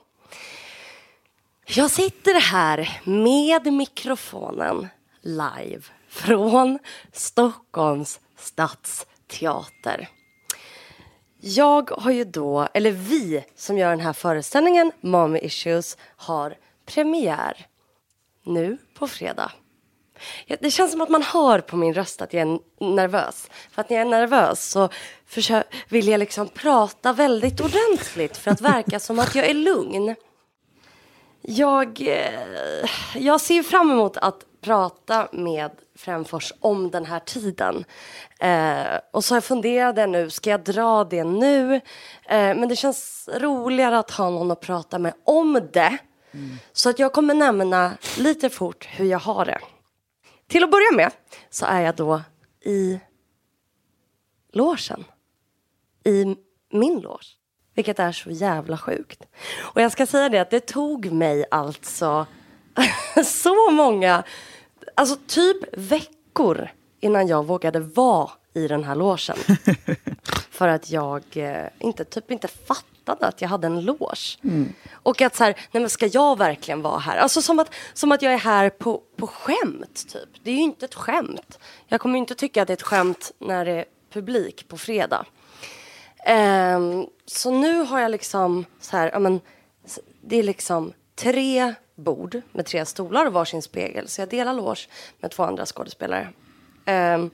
Jag 1.66 1.90
sitter 1.90 2.40
här 2.40 3.00
med 3.04 3.72
mikrofonen 3.72 4.88
live 5.20 5.82
från 6.08 6.78
Stockholms 7.12 8.20
stadsteater. 8.36 10.08
Jag 11.40 11.90
har 11.90 12.10
ju 12.10 12.24
då, 12.24 12.68
eller 12.74 12.90
vi 12.90 13.44
som 13.54 13.78
gör 13.78 13.90
den 13.90 14.00
här 14.00 14.12
föreställningen, 14.12 14.92
Mommy 15.00 15.38
Issues, 15.38 15.96
har 16.16 16.56
premiär 16.86 17.66
nu 18.42 18.78
på 18.94 19.08
fredag. 19.08 19.52
Det 20.60 20.70
känns 20.70 20.92
som 20.92 21.00
att 21.00 21.08
man 21.08 21.22
hör 21.22 21.60
på 21.60 21.76
min 21.76 21.94
röst 21.94 22.22
att 22.22 22.32
jag 22.32 22.42
är 22.42 22.58
nervös. 22.94 23.50
För 23.70 23.80
att 23.80 23.90
när 23.90 23.96
jag 23.96 24.06
är 24.06 24.10
nervös 24.10 24.70
så 24.70 24.88
vill 25.88 26.08
jag 26.08 26.18
liksom 26.18 26.48
prata 26.48 27.12
väldigt 27.12 27.60
ordentligt 27.60 28.36
för 28.36 28.50
att 28.50 28.60
verka 28.60 29.00
som 29.00 29.18
att 29.18 29.34
jag 29.34 29.46
är 29.46 29.54
lugn. 29.54 30.14
Jag, 31.42 32.00
eh, 32.00 32.88
jag 33.14 33.40
ser 33.40 33.62
fram 33.62 33.90
emot 33.90 34.16
att 34.16 34.44
prata 34.60 35.28
med 35.32 35.70
Främfors 35.96 36.52
om 36.60 36.90
den 36.90 37.04
här 37.04 37.20
tiden. 37.20 37.84
Eh, 38.38 39.00
och 39.12 39.24
så 39.24 39.34
jag 39.34 39.44
funderade 39.44 40.06
nu, 40.06 40.30
ska 40.30 40.50
jag 40.50 40.64
dra 40.64 41.04
det 41.04 41.24
nu? 41.24 41.74
Eh, 41.74 41.80
men 42.28 42.68
det 42.68 42.76
känns 42.76 43.28
roligare 43.34 43.98
att 43.98 44.10
ha 44.10 44.30
någon 44.30 44.50
att 44.50 44.60
prata 44.60 44.98
med 44.98 45.14
om 45.24 45.68
det. 45.72 45.98
Mm. 46.32 46.58
Så 46.72 46.90
att 46.90 46.98
jag 46.98 47.12
kommer 47.12 47.34
nämna 47.34 47.92
lite 48.18 48.50
fort 48.50 48.88
hur 48.90 49.04
jag 49.06 49.18
har 49.18 49.44
det. 49.44 49.58
Till 50.46 50.64
att 50.64 50.70
börja 50.70 50.92
med 50.96 51.12
så 51.50 51.66
är 51.66 51.80
jag 51.80 51.96
då 51.96 52.22
i 52.60 53.00
låsen. 54.52 55.04
I 56.04 56.36
min 56.72 57.00
lås. 57.00 57.36
Vilket 57.74 57.98
är 57.98 58.12
så 58.12 58.30
jävla 58.30 58.78
sjukt. 58.78 59.26
Och 59.60 59.80
jag 59.80 59.92
ska 59.92 60.06
säga 60.06 60.28
det 60.28 60.38
att 60.38 60.50
det 60.50 60.60
tog 60.60 61.12
mig 61.12 61.44
alltså 61.50 62.26
så 63.24 63.70
många, 63.70 64.24
alltså 64.94 65.16
typ 65.26 65.76
veckor 65.78 66.68
innan 67.00 67.26
jag 67.26 67.46
vågade 67.46 67.80
vara 67.80 68.30
i 68.54 68.68
den 68.68 68.84
här 68.84 68.94
logen. 68.94 69.36
För 70.50 70.68
att 70.68 70.90
jag 70.90 71.22
eh, 71.32 71.66
inte, 71.78 72.04
typ 72.04 72.30
inte 72.30 72.48
fattade 72.48 73.26
att 73.26 73.40
jag 73.40 73.48
hade 73.48 73.66
en 73.66 73.80
loge. 73.80 74.38
Mm. 74.44 74.72
Och 74.92 75.22
att 75.22 75.36
så 75.36 75.44
här, 75.44 75.54
nej 75.72 75.80
men 75.80 75.90
ska 75.90 76.06
jag 76.06 76.38
verkligen 76.38 76.82
vara 76.82 76.98
här? 76.98 77.16
Alltså 77.16 77.42
som 77.42 77.58
att, 77.58 77.74
som 77.94 78.12
att 78.12 78.22
jag 78.22 78.32
är 78.32 78.38
här 78.38 78.70
på, 78.70 79.02
på 79.16 79.26
skämt 79.26 80.08
typ. 80.12 80.28
Det 80.42 80.50
är 80.50 80.54
ju 80.54 80.60
inte 80.60 80.84
ett 80.84 80.94
skämt. 80.94 81.58
Jag 81.86 82.00
kommer 82.00 82.14
ju 82.14 82.18
inte 82.18 82.34
tycka 82.34 82.62
att 82.62 82.68
det 82.68 82.72
är 82.72 82.76
ett 82.76 82.82
skämt 82.82 83.32
när 83.38 83.64
det 83.64 83.72
är 83.72 83.84
publik 84.12 84.68
på 84.68 84.78
fredag. 84.78 85.26
Ehm, 86.26 87.06
så 87.26 87.50
nu 87.50 87.82
har 87.82 88.00
jag 88.00 88.10
liksom 88.10 88.64
så 88.80 88.96
här, 88.96 89.10
ja 89.12 89.18
men, 89.18 89.40
det 90.20 90.36
är 90.36 90.42
liksom 90.42 90.92
tre 91.14 91.74
bord 91.94 92.40
med 92.52 92.66
tre 92.66 92.86
stolar 92.86 93.26
och 93.26 93.32
varsin 93.32 93.62
spegel. 93.62 94.08
Så 94.08 94.20
jag 94.20 94.28
delar 94.28 94.54
loge 94.54 94.88
med 95.20 95.30
två 95.30 95.42
andra 95.42 95.66
skådespelare. 95.66 96.28
Ehm, 96.84 97.30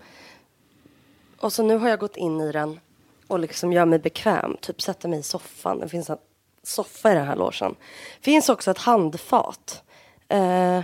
och 1.40 1.52
så 1.52 1.62
nu 1.62 1.76
har 1.76 1.88
jag 1.88 1.98
gått 1.98 2.16
in 2.16 2.40
i 2.40 2.52
den 2.52 2.80
och 3.26 3.38
liksom 3.38 3.72
gör 3.72 3.84
mig 3.84 3.98
bekväm. 3.98 4.56
Typ 4.60 4.82
sätter 4.82 5.08
mig 5.08 5.18
i 5.18 5.22
soffan. 5.22 5.78
Det 5.78 5.88
finns 5.88 6.10
en 6.10 6.18
soffa 6.62 7.12
i 7.12 7.14
den 7.14 7.26
här 7.26 7.36
logen. 7.36 7.74
finns 8.20 8.48
också 8.48 8.70
ett 8.70 8.78
handfat. 8.78 9.82
Eh, 10.28 10.80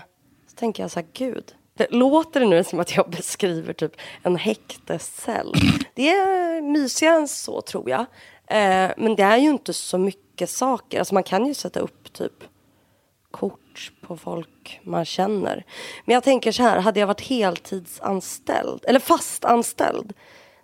så 0.47 0.55
tänker 0.55 0.83
jag 0.83 0.91
så 0.91 1.01
här, 1.01 1.07
gud. 1.13 1.55
Det 1.75 1.91
låter 1.91 2.41
det 2.41 2.47
nu 2.47 2.65
som 2.65 2.81
att 2.81 2.97
jag 2.97 3.11
beskriver 3.17 3.73
typ 3.73 3.93
en 4.23 4.37
häktescell. 4.37 5.55
Det 5.95 6.11
är 6.11 6.61
mysigare 6.61 7.17
än 7.17 7.29
så 7.29 7.61
tror 7.61 7.91
jag. 7.91 8.01
Eh, 8.47 8.91
men 8.97 9.17
det 9.17 9.23
är 9.23 9.37
ju 9.37 9.49
inte 9.49 9.73
så 9.73 9.99
mycket 9.99 10.51
saker. 10.51 10.99
Alltså 10.99 11.15
man 11.15 11.23
kan 11.23 11.47
ju 11.47 11.55
sätta 11.55 11.81
upp 11.81 12.13
typ 12.13 12.45
kort 13.31 13.93
på 14.01 14.17
folk 14.17 14.81
man 14.83 15.05
känner. 15.05 15.65
Men 16.05 16.15
jag 16.15 16.23
tänker 16.23 16.53
så 16.53 16.63
här, 16.63 16.81
hade 16.81 17.01
jag 17.01 17.07
varit 17.07 17.21
heltidsanställd, 17.21 18.85
eller 18.89 19.01
fastanställd, 19.01 20.13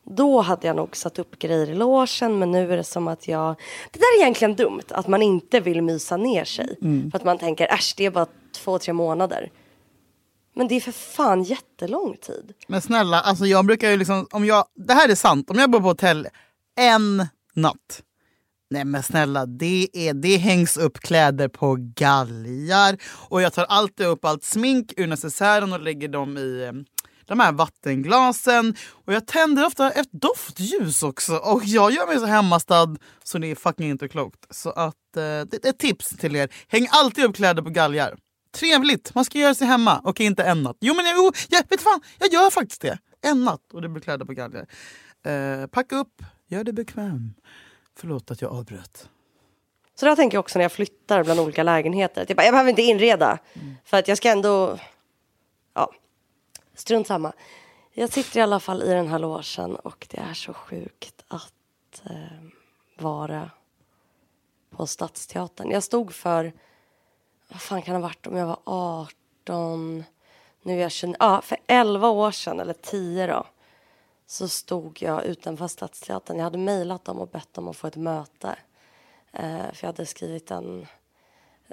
då 0.05 0.41
hade 0.41 0.67
jag 0.67 0.77
nog 0.77 0.97
satt 0.97 1.19
upp 1.19 1.39
grejer 1.39 1.71
i 1.71 1.75
logen, 1.75 2.39
men 2.39 2.51
nu 2.51 2.73
är 2.73 2.77
det 2.77 2.85
som 2.85 3.09
att 3.09 3.29
jag... 3.29 3.57
Det 3.91 3.99
där 3.99 4.19
är 4.19 4.23
egentligen 4.23 4.57
dumt, 4.57 4.83
att 4.89 5.07
man 5.07 5.23
inte 5.23 5.61
vill 5.61 5.83
mysa 5.83 6.17
ner 6.17 6.45
sig. 6.45 6.77
För 7.11 7.19
att 7.19 7.25
man 7.25 7.39
tänker, 7.39 7.67
äsch, 7.67 7.95
det 7.97 8.05
är 8.05 8.11
bara 8.11 8.27
två, 8.53 8.79
tre 8.79 8.93
månader. 8.93 9.51
Men 10.55 10.69
det 10.69 10.75
är 10.75 10.81
för 10.81 10.93
fan 10.93 11.43
jättelång 11.43 12.17
tid. 12.17 12.53
Men 12.67 12.83
snälla, 12.83 13.21
alltså 13.21 13.47
jag 13.47 13.67
brukar 13.67 13.91
ju 13.91 13.97
liksom, 13.97 14.27
om 14.31 14.45
jag, 14.45 14.65
det 14.75 14.95
här 14.95 15.09
är 15.09 15.15
sant, 15.15 15.51
om 15.51 15.59
jag 15.59 15.71
bor 15.71 15.81
på 15.81 15.87
hotell 15.87 16.29
en 16.79 17.27
natt. 17.55 18.03
Nej 18.71 18.85
men 18.85 19.03
snälla, 19.03 19.47
det, 19.47 19.89
är, 19.93 20.15
det 20.15 20.37
hängs 20.37 20.77
upp 20.77 20.99
kläder 20.99 21.49
på 21.49 21.77
galgar 21.79 22.97
och 23.29 23.43
jag 23.43 23.53
tar 23.53 23.65
alltid 23.65 24.07
upp 24.07 24.25
allt 24.25 24.45
smink 24.45 24.93
ur 24.97 25.07
necessären 25.07 25.73
och 25.73 25.81
lägger 25.81 26.09
dem 26.09 26.39
i 26.39 26.63
eh, 26.63 26.73
de 27.27 27.41
här 27.41 27.53
vattenglasen. 27.53 28.75
Och 28.91 29.13
jag 29.13 29.27
tänder 29.27 29.67
ofta 29.67 29.91
ett 29.91 30.13
doftljus 30.13 31.03
också 31.03 31.37
och 31.37 31.65
jag 31.65 31.93
gör 31.93 32.07
mig 32.07 32.19
så 32.19 32.27
hemmastad 32.27 32.97
så 33.25 33.39
det 33.39 33.51
är 33.51 33.55
fucking 33.55 33.91
inte 33.91 34.09
klokt. 34.09 34.47
Så 34.51 34.71
att 34.71 35.17
eh, 35.17 35.23
det 35.23 35.65
är 35.65 35.71
ett 35.71 35.79
tips 35.79 36.09
till 36.09 36.37
er. 36.37 36.49
Häng 36.69 36.89
alltid 36.91 37.25
upp 37.25 37.37
kläder 37.37 37.63
på 37.63 37.71
galgar. 37.71 38.17
Trevligt, 38.55 39.15
man 39.15 39.25
ska 39.25 39.39
göra 39.39 39.55
sig 39.55 39.67
hemma 39.67 39.99
och 39.99 40.21
inte 40.21 40.43
en 40.43 40.63
natt. 40.63 40.77
Jo 40.81 40.95
men 40.95 41.05
jo, 41.17 41.33
jag, 41.49 41.63
vet 41.69 41.81
fan, 41.81 42.01
jag 42.19 42.33
gör 42.33 42.51
faktiskt 42.51 42.81
det. 42.81 42.99
En 43.23 43.45
natt 43.45 43.73
och 43.73 43.83
det 43.83 43.89
blir 43.89 44.03
kläder 44.03 44.25
på 44.25 44.33
galgar. 44.33 44.67
Eh, 45.25 45.67
packa 45.67 45.97
upp, 45.97 46.23
gör 46.49 46.65
det 46.65 46.73
bekväm. 46.73 47.35
Förlåt 47.99 48.31
att 48.31 48.41
jag 48.41 48.53
avbröt. 48.53 49.09
Så 49.95 50.07
där 50.07 50.17
tänker 50.17 50.37
jag 50.37 50.41
också 50.41 50.59
när 50.59 50.65
jag 50.65 50.73
flyttar 50.73 51.25
bland 51.25 51.41
olika 51.41 51.63
lägenheter. 51.63 52.25
Typ, 52.25 52.43
jag 52.43 52.53
behöver 52.53 52.71
inte 52.71 52.83
inreda. 52.83 53.39
För 53.85 53.97
att 53.97 54.09
jag 54.09 54.19
ska 54.19 54.31
ändå... 54.31 54.79
Ja, 55.75 55.93
strunt 56.75 57.07
samma. 57.07 57.33
Jag 57.93 58.13
sitter 58.13 58.41
i 58.41 58.43
alla 58.43 58.61
fall 58.61 58.83
i 58.83 58.89
den 58.89 59.09
här 59.09 59.19
logen 59.19 59.77
och 59.77 60.07
det 60.11 60.19
är 60.19 60.35
så 60.35 60.55
sjukt 60.55 61.25
att 61.29 62.03
eh, 62.05 62.47
vara 62.99 63.51
på 64.71 64.87
Stadsteatern. 64.87 65.71
Jag 65.71 65.83
stod 65.83 66.15
för... 66.15 66.53
Vad 67.49 67.61
fan 67.61 67.83
kan 67.83 67.95
det 67.95 68.01
ha 68.01 68.09
varit 68.09 68.27
om 68.27 68.37
jag 68.37 68.47
var 68.47 68.59
18? 68.65 70.05
Nu 70.63 70.73
är 70.73 70.83
jag 70.83 70.93
29. 70.93 71.17
Ja, 71.19 71.43
för 71.43 71.59
11 71.67 72.09
år 72.09 72.31
sedan, 72.31 72.61
eller 72.61 72.73
10 72.73 73.27
då 73.27 73.47
så 74.27 74.49
stod 74.49 75.03
jag 75.03 75.25
utanför 75.25 75.69
Stadsteatern. 75.69 76.37
Jag 76.37 76.45
hade 76.45 76.59
mejlat 76.59 77.05
dem 77.05 77.19
och 77.19 77.29
bett 77.29 77.55
dem 77.55 77.69
att 77.69 77.77
få 77.77 77.87
ett 77.87 77.97
möte. 77.97 78.57
Eh, 79.33 79.73
för 79.73 79.79
jag 79.81 79.87
hade 79.87 80.07
skrivit 80.07 80.51
en 80.51 80.87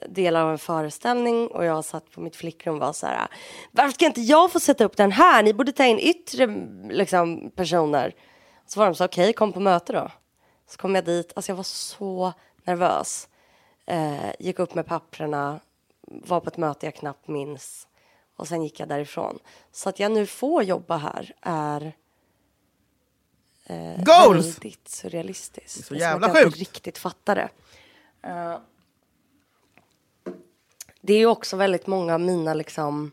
del 0.07 0.35
av 0.35 0.51
en 0.51 0.57
föreställning 0.57 1.47
och 1.47 1.65
jag 1.65 1.85
satt 1.85 2.11
på 2.11 2.21
mitt 2.21 2.35
flickrum 2.35 2.73
och 2.73 2.79
var 2.79 2.93
så 2.93 3.07
här. 3.07 3.27
Varför 3.71 3.91
ska 3.91 4.05
inte 4.05 4.21
jag 4.21 4.51
få 4.51 4.59
sätta 4.59 4.83
upp 4.83 4.97
den 4.97 5.11
här? 5.11 5.43
Ni 5.43 5.53
borde 5.53 5.71
ta 5.71 5.85
in 5.85 5.99
yttre 5.99 6.47
liksom, 6.89 7.51
personer. 7.55 8.15
Så 8.65 8.79
var 8.79 8.85
de 8.85 8.95
så 8.95 9.05
okej, 9.05 9.33
kom 9.33 9.53
på 9.53 9.59
möte 9.59 9.93
då. 9.93 10.11
Så 10.67 10.77
kom 10.77 10.95
jag 10.95 11.05
dit. 11.05 11.31
Alltså 11.35 11.51
jag 11.51 11.57
var 11.57 11.63
så 11.63 12.33
nervös. 12.63 13.27
Eh, 13.85 14.31
gick 14.39 14.59
upp 14.59 14.75
med 14.75 14.85
papprena, 14.85 15.59
var 16.07 16.39
på 16.39 16.47
ett 16.47 16.57
möte 16.57 16.85
jag 16.85 16.95
knappt 16.95 17.27
minns 17.27 17.87
och 18.35 18.47
sen 18.47 18.63
gick 18.63 18.79
jag 18.79 18.89
därifrån. 18.89 19.39
Så 19.71 19.89
att 19.89 19.99
jag 19.99 20.11
nu 20.11 20.25
får 20.25 20.63
jobba 20.63 20.97
här 20.97 21.33
är 21.41 21.93
eh, 23.65 24.03
Goals! 24.03 24.45
väldigt 24.45 24.87
surrealistiskt. 24.87 25.75
Det 25.75 25.79
är 25.79 25.83
så 25.83 25.87
som 25.87 25.97
jävla 25.97 26.27
att 26.27 26.33
jag 26.33 26.45
inte 26.45 26.57
sjukt. 26.57 26.59
riktigt 26.59 26.97
fattar 26.97 27.35
det. 27.35 27.49
Eh, 28.21 28.57
det 31.01 31.13
är 31.13 31.17
ju 31.17 31.25
också 31.25 31.57
väldigt 31.57 31.87
många 31.87 32.13
av 32.13 32.21
mina 32.21 32.53
liksom 32.53 33.11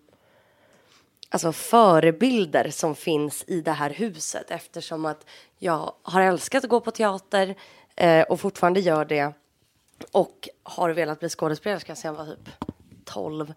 alltså 1.28 1.52
förebilder 1.52 2.70
som 2.70 2.94
finns 2.94 3.44
i 3.46 3.60
det 3.60 3.72
här 3.72 3.90
huset 3.90 4.50
eftersom 4.50 5.04
att 5.04 5.26
jag 5.58 5.92
har 6.02 6.20
älskat 6.20 6.64
att 6.64 6.70
gå 6.70 6.80
på 6.80 6.90
teater 6.90 7.54
eh, 7.96 8.22
och 8.22 8.40
fortfarande 8.40 8.80
gör 8.80 9.04
det 9.04 9.32
och 10.12 10.48
har 10.62 10.90
velat 10.90 11.20
bli 11.20 11.28
skådespelerska 11.28 11.94
sedan 11.94 12.14
jag 12.14 12.24
var 12.24 12.34
typ 12.34 12.48
12. 13.04 13.52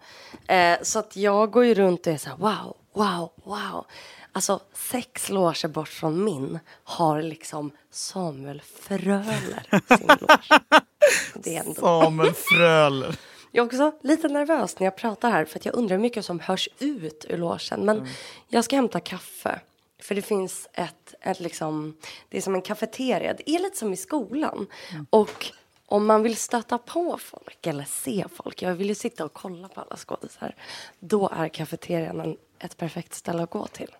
Eh, 0.46 0.78
så 0.82 0.98
att 0.98 1.16
jag 1.16 1.50
går 1.50 1.64
ju 1.64 1.74
runt 1.74 2.06
och 2.06 2.12
är 2.12 2.16
så 2.16 2.28
här 2.28 2.36
wow, 2.36 2.76
wow, 2.92 3.30
wow. 3.44 3.86
Alltså 4.32 4.60
sex 4.72 5.28
loger 5.28 5.68
bort 5.68 5.88
från 5.88 6.24
min 6.24 6.58
har 6.84 7.22
liksom 7.22 7.70
Samuel 7.90 8.62
Fröler 8.62 9.80
sin 9.96 10.06
loge. 10.06 11.74
Samuel 11.74 12.32
Fröler. 12.34 13.16
Jag 13.50 13.62
är 13.62 13.66
också 13.66 13.92
lite 14.02 14.28
nervös 14.28 14.78
när 14.78 14.86
jag 14.86 14.96
pratar 14.96 15.30
här 15.30 15.44
för 15.44 15.58
att 15.58 15.64
jag 15.64 15.74
undrar 15.74 15.96
hur 15.96 16.02
mycket 16.02 16.24
som 16.24 16.40
hörs 16.40 16.68
ut 16.78 17.26
ur 17.28 17.36
logen. 17.36 17.84
Men 17.84 18.06
jag 18.48 18.64
ska 18.64 18.76
hämta 18.76 19.00
kaffe. 19.00 19.60
För 20.02 20.14
det 20.14 20.22
finns 20.22 20.68
ett, 20.72 21.14
ett 21.20 21.40
liksom, 21.40 21.96
det 22.28 22.36
är 22.36 22.42
som 22.42 22.54
en 22.54 22.62
kafeteria. 22.62 23.34
Det 23.34 23.50
är 23.50 23.58
lite 23.58 23.76
som 23.76 23.92
i 23.92 23.96
skolan. 23.96 24.66
Och 25.10 25.52
om 25.86 26.06
man 26.06 26.22
vill 26.22 26.36
stöta 26.36 26.78
på 26.78 27.18
folk 27.18 27.66
eller 27.66 27.84
se 27.84 28.24
folk, 28.34 28.62
jag 28.62 28.74
vill 28.74 28.88
ju 28.88 28.94
sitta 28.94 29.24
och 29.24 29.32
kolla 29.32 29.68
på 29.68 29.80
alla 29.80 29.96
skådisar. 29.96 30.54
Då 30.98 31.28
är 31.36 31.48
kafeterian 31.48 32.36
ett 32.58 32.76
perfekt 32.76 33.14
ställe 33.14 33.42
att 33.42 33.50
gå 33.50 33.66
till. 33.66 33.96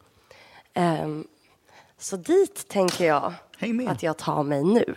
Ehm, 0.75 1.27
så 1.99 2.17
dit 2.17 2.69
tänker 2.69 3.07
jag 3.07 3.33
att 3.89 4.03
jag 4.03 4.17
tar 4.17 4.43
mig 4.43 4.65
nu. 4.65 4.95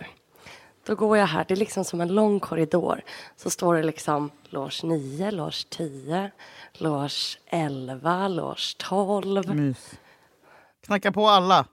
Då 0.86 0.94
går 0.94 1.18
jag 1.18 1.26
här, 1.26 1.44
det 1.48 1.54
är 1.54 1.56
liksom 1.56 1.84
som 1.84 2.00
en 2.00 2.14
lång 2.14 2.40
korridor. 2.40 3.00
Så 3.36 3.50
står 3.50 3.74
det 3.74 3.82
liksom 3.82 4.30
loge 4.48 4.80
9, 4.86 5.30
loge 5.30 5.66
10, 5.70 6.30
loge 6.72 7.38
11, 7.46 8.28
loge 8.28 8.76
12. 8.78 9.54
Mys. 9.54 9.94
Knacka 10.86 11.12
på 11.12 11.28
alla. 11.28 11.66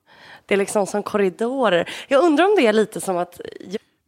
Det 0.45 0.53
är 0.53 0.57
liksom 0.57 0.87
som 0.87 1.03
korridorer. 1.03 1.89
Jag 2.07 2.23
undrar 2.23 2.45
om 2.45 2.55
det 2.57 2.67
är 2.67 2.73
lite 2.73 3.01
som 3.01 3.17
att... 3.17 3.41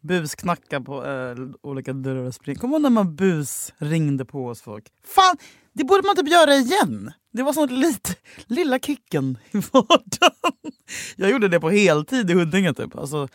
Busknacka 0.02 0.82
på 0.82 1.06
eh, 1.06 1.36
olika 1.62 1.94
dörrar 1.94 2.24
och 2.24 2.34
spring. 2.34 2.56
Kommer 2.56 2.76
ihåg 2.76 2.82
när 2.82 2.90
man 2.90 3.16
bus 3.16 3.74
ringde 3.78 4.26
på 4.26 4.48
hos 4.48 4.62
folk? 4.62 4.86
Fan, 5.06 5.38
det 5.74 5.84
borde 5.84 6.08
man 6.08 6.16
typ 6.16 6.28
göra 6.30 6.56
igen. 6.56 7.12
Det 7.34 7.44
var 7.44 7.54
sånt 7.54 7.72
lite, 7.72 8.16
lilla 8.48 8.80
kicken 8.80 9.38
i 9.52 9.58
vardagen. 9.72 10.72
Jag 11.16 11.32
gjorde 11.32 11.48
det 11.48 11.60
på 11.60 11.70
heltid 11.70 12.32
i 12.32 12.34
Huddinge 12.34 12.74
typ. 12.74 12.98
Alltså, 12.98 13.28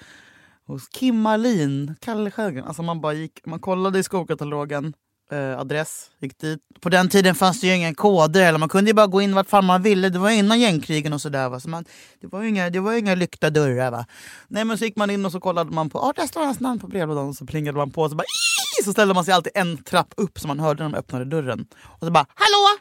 hos 0.69 0.89
Kim 0.89 1.21
Marlin, 1.21 1.95
Kalle 2.01 2.31
Sjögren. 2.31 2.65
Alltså 2.65 2.83
man 2.83 3.01
bara 3.01 3.13
gick, 3.13 3.47
man 3.47 3.61
kollade 3.61 3.99
i 3.99 4.03
skolkatalogen, 4.03 4.95
eh, 5.31 5.59
adress, 5.59 6.11
gick 6.21 6.39
dit. 6.39 6.61
På 6.81 6.89
den 6.89 7.09
tiden 7.09 7.35
fanns 7.35 7.61
det 7.61 7.67
ju 7.67 7.75
inga 7.77 7.95
koder 7.95 8.43
eller 8.49 8.59
man 8.59 8.69
kunde 8.69 8.91
ju 8.91 8.95
bara 8.95 9.07
gå 9.07 9.21
in 9.23 9.35
vart 9.35 9.49
fan 9.49 9.65
man 9.65 9.83
ville. 9.83 10.09
Det 10.09 10.19
var 10.19 10.31
ju 10.31 10.37
innan 10.37 10.61
gängkrigen 10.61 11.13
och 11.13 11.21
sådär. 11.21 11.49
Va? 11.49 11.61
Så 11.61 11.69
man, 11.69 11.85
det 12.21 12.27
var 12.27 12.43
ju 12.43 12.49
inga, 12.49 12.71
det 12.71 12.81
var 12.81 12.93
inga 12.93 13.15
lyckta 13.15 13.51
dörrar. 13.51 13.91
Va? 13.91 14.07
Nej 14.49 14.65
men 14.65 14.79
så 14.79 14.85
gick 14.85 14.97
man 14.97 15.11
in 15.11 15.27
och 15.27 15.33
så 15.33 15.41
kollade 15.41 15.71
man 15.71 15.91
på, 15.91 15.99
ah, 15.99 16.13
där 16.17 16.27
står 16.27 16.45
hans 16.45 16.61
namn 16.61 16.81
på 16.81 16.87
brevlådan. 16.89 17.29
Och 17.29 17.37
så 17.37 17.47
plingade 17.47 17.79
man 17.79 17.91
på 17.91 18.03
och 18.03 18.11
så 18.11 18.17
bara 18.17 18.25
"Ii!" 18.25 18.85
så 18.85 18.93
ställde 18.93 19.15
man 19.15 19.25
sig 19.25 19.35
alltid 19.35 19.53
en 19.55 19.83
trapp 19.85 20.15
upp 20.17 20.39
så 20.41 20.49
man 20.49 20.61
hörde 20.61 20.83
när 20.83 20.91
de 20.91 20.99
öppnade 20.99 21.25
dörren. 21.25 21.67
Och 21.85 22.07
så 22.07 22.11
bara 22.11 22.27
hallå! 22.35 22.79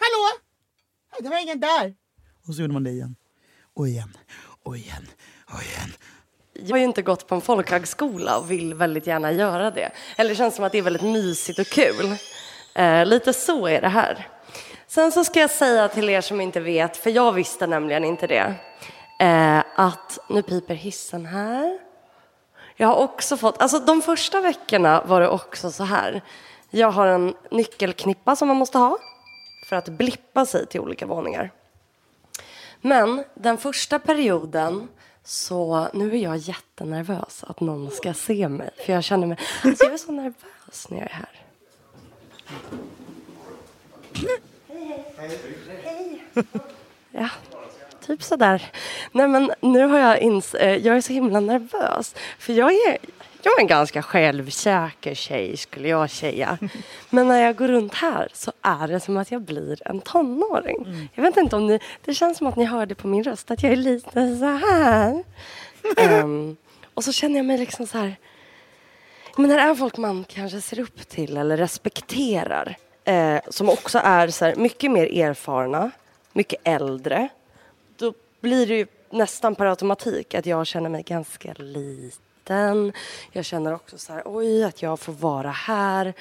Hallå! 0.00 0.40
Det 1.22 1.28
var 1.28 1.42
ingen 1.42 1.60
där. 1.60 1.94
Och 2.46 2.54
så 2.54 2.60
gjorde 2.60 2.72
man 2.74 2.84
det 2.84 2.90
igen. 2.90 3.16
Och 3.76 3.88
igen. 3.88 4.16
Och 4.62 4.76
igen. 4.76 5.06
Och 5.46 5.62
igen 5.62 5.90
jag 6.64 6.74
har 6.74 6.78
ju 6.78 6.84
inte 6.84 7.02
gått 7.02 7.26
på 7.26 7.34
en 7.34 7.40
folkhögskola 7.40 8.38
och 8.38 8.50
vill 8.50 8.74
väldigt 8.74 9.06
gärna 9.06 9.32
göra 9.32 9.70
det. 9.70 9.90
Eller 10.16 10.30
det 10.30 10.36
känns 10.36 10.54
som 10.54 10.64
att 10.64 10.72
det 10.72 10.78
är 10.78 10.82
väldigt 10.82 11.02
mysigt 11.02 11.58
och 11.58 11.66
kul. 11.66 12.16
Eh, 12.74 13.06
lite 13.06 13.32
så 13.32 13.66
är 13.66 13.80
det 13.80 13.88
här. 13.88 14.28
Sen 14.86 15.12
så 15.12 15.24
ska 15.24 15.40
jag 15.40 15.50
säga 15.50 15.88
till 15.88 16.10
er 16.10 16.20
som 16.20 16.40
inte 16.40 16.60
vet, 16.60 16.96
för 16.96 17.10
jag 17.10 17.32
visste 17.32 17.66
nämligen 17.66 18.04
inte 18.04 18.26
det, 18.26 18.54
eh, 19.18 19.62
att 19.74 20.18
nu 20.28 20.42
piper 20.42 20.74
hissen 20.74 21.26
här. 21.26 21.78
Jag 22.76 22.88
har 22.88 22.96
också 22.96 23.36
fått, 23.36 23.62
alltså 23.62 23.78
de 23.78 24.02
första 24.02 24.40
veckorna 24.40 25.02
var 25.06 25.20
det 25.20 25.28
också 25.28 25.70
så 25.70 25.84
här. 25.84 26.22
Jag 26.70 26.90
har 26.90 27.06
en 27.06 27.34
nyckelknippa 27.50 28.36
som 28.36 28.48
man 28.48 28.56
måste 28.56 28.78
ha 28.78 28.98
för 29.66 29.76
att 29.76 29.88
blippa 29.88 30.46
sig 30.46 30.66
till 30.66 30.80
olika 30.80 31.06
våningar. 31.06 31.50
Men 32.80 33.24
den 33.34 33.58
första 33.58 33.98
perioden 33.98 34.88
så 35.24 35.88
nu 35.92 36.10
är 36.12 36.22
jag 36.22 36.36
jättenervös 36.36 37.44
att 37.46 37.60
någon 37.60 37.90
ska 37.90 38.14
se 38.14 38.48
mig. 38.48 38.70
För 38.86 38.92
jag 38.92 39.04
känner 39.04 39.26
mig, 39.26 39.38
alltså 39.64 39.84
jag 39.84 39.92
är 39.92 39.98
så 39.98 40.12
nervös 40.12 40.86
när 40.88 40.98
jag 40.98 41.06
är 41.06 41.14
här. 41.14 41.40
Hej, 45.16 45.38
hej. 45.84 46.22
Ja, 47.10 47.28
typ 48.06 48.22
sådär. 48.22 48.72
Nej 49.12 49.28
men 49.28 49.52
nu 49.60 49.86
har 49.86 49.98
jag 49.98 50.20
ins 50.20 50.54
eh, 50.54 50.76
jag 50.76 50.96
är 50.96 51.00
så 51.00 51.12
himla 51.12 51.40
nervös. 51.40 52.14
För 52.38 52.52
jag 52.52 52.72
är, 52.72 52.98
jag 53.42 53.58
är 53.58 53.60
en 53.60 53.66
ganska 53.66 54.02
självsäker 54.02 55.14
tjej 55.14 55.56
skulle 55.56 55.88
jag 55.88 56.10
säga. 56.10 56.58
Men 57.10 57.28
när 57.28 57.42
jag 57.42 57.56
går 57.56 57.68
runt 57.68 57.94
här 57.94 58.28
så 58.32 58.52
är 58.62 58.88
det 58.88 59.00
som 59.00 59.16
att 59.16 59.30
jag 59.30 59.42
blir 59.42 59.88
en 59.88 60.00
tonåring. 60.00 60.84
Mm. 60.86 61.08
Jag 61.14 61.22
vet 61.22 61.36
inte 61.36 61.56
om 61.56 61.66
ni, 61.66 61.80
det 62.04 62.14
känns 62.14 62.38
som 62.38 62.46
att 62.46 62.56
ni 62.56 62.64
hörde 62.64 62.94
på 62.94 63.08
min 63.08 63.24
röst 63.24 63.50
att 63.50 63.62
jag 63.62 63.72
är 63.72 63.76
lite 63.76 64.36
så 64.36 64.44
här. 64.44 65.24
um, 66.22 66.56
och 66.94 67.04
så 67.04 67.12
känner 67.12 67.36
jag 67.36 67.46
mig 67.46 67.58
liksom 67.58 67.86
så 67.86 67.98
här. 67.98 68.16
Men 69.36 69.50
det 69.50 69.56
är 69.56 69.74
folk 69.74 69.96
man 69.96 70.24
kanske 70.28 70.60
ser 70.60 70.80
upp 70.80 71.08
till 71.08 71.36
eller 71.36 71.56
respekterar. 71.56 72.76
Eh, 73.04 73.40
som 73.48 73.68
också 73.68 74.00
är 74.04 74.28
så 74.28 74.44
här, 74.44 74.56
mycket 74.56 74.90
mer 74.90 75.18
erfarna, 75.18 75.90
mycket 76.32 76.60
äldre. 76.64 77.28
Då 77.96 78.14
blir 78.40 78.66
det 78.66 78.74
ju 78.74 78.86
nästan 79.10 79.54
per 79.54 79.66
automatik 79.66 80.34
att 80.34 80.46
jag 80.46 80.66
känner 80.66 80.90
mig 80.90 81.02
ganska 81.02 81.52
liten 81.58 82.29
liten. 82.50 82.92
Jag 83.32 83.44
känner 83.44 83.74
också 83.74 83.98
så 83.98 84.12
här, 84.12 84.22
oj, 84.24 84.64
att 84.64 84.82
jag 84.82 85.00
får 85.00 85.12
vara 85.12 85.50
här 85.50 86.14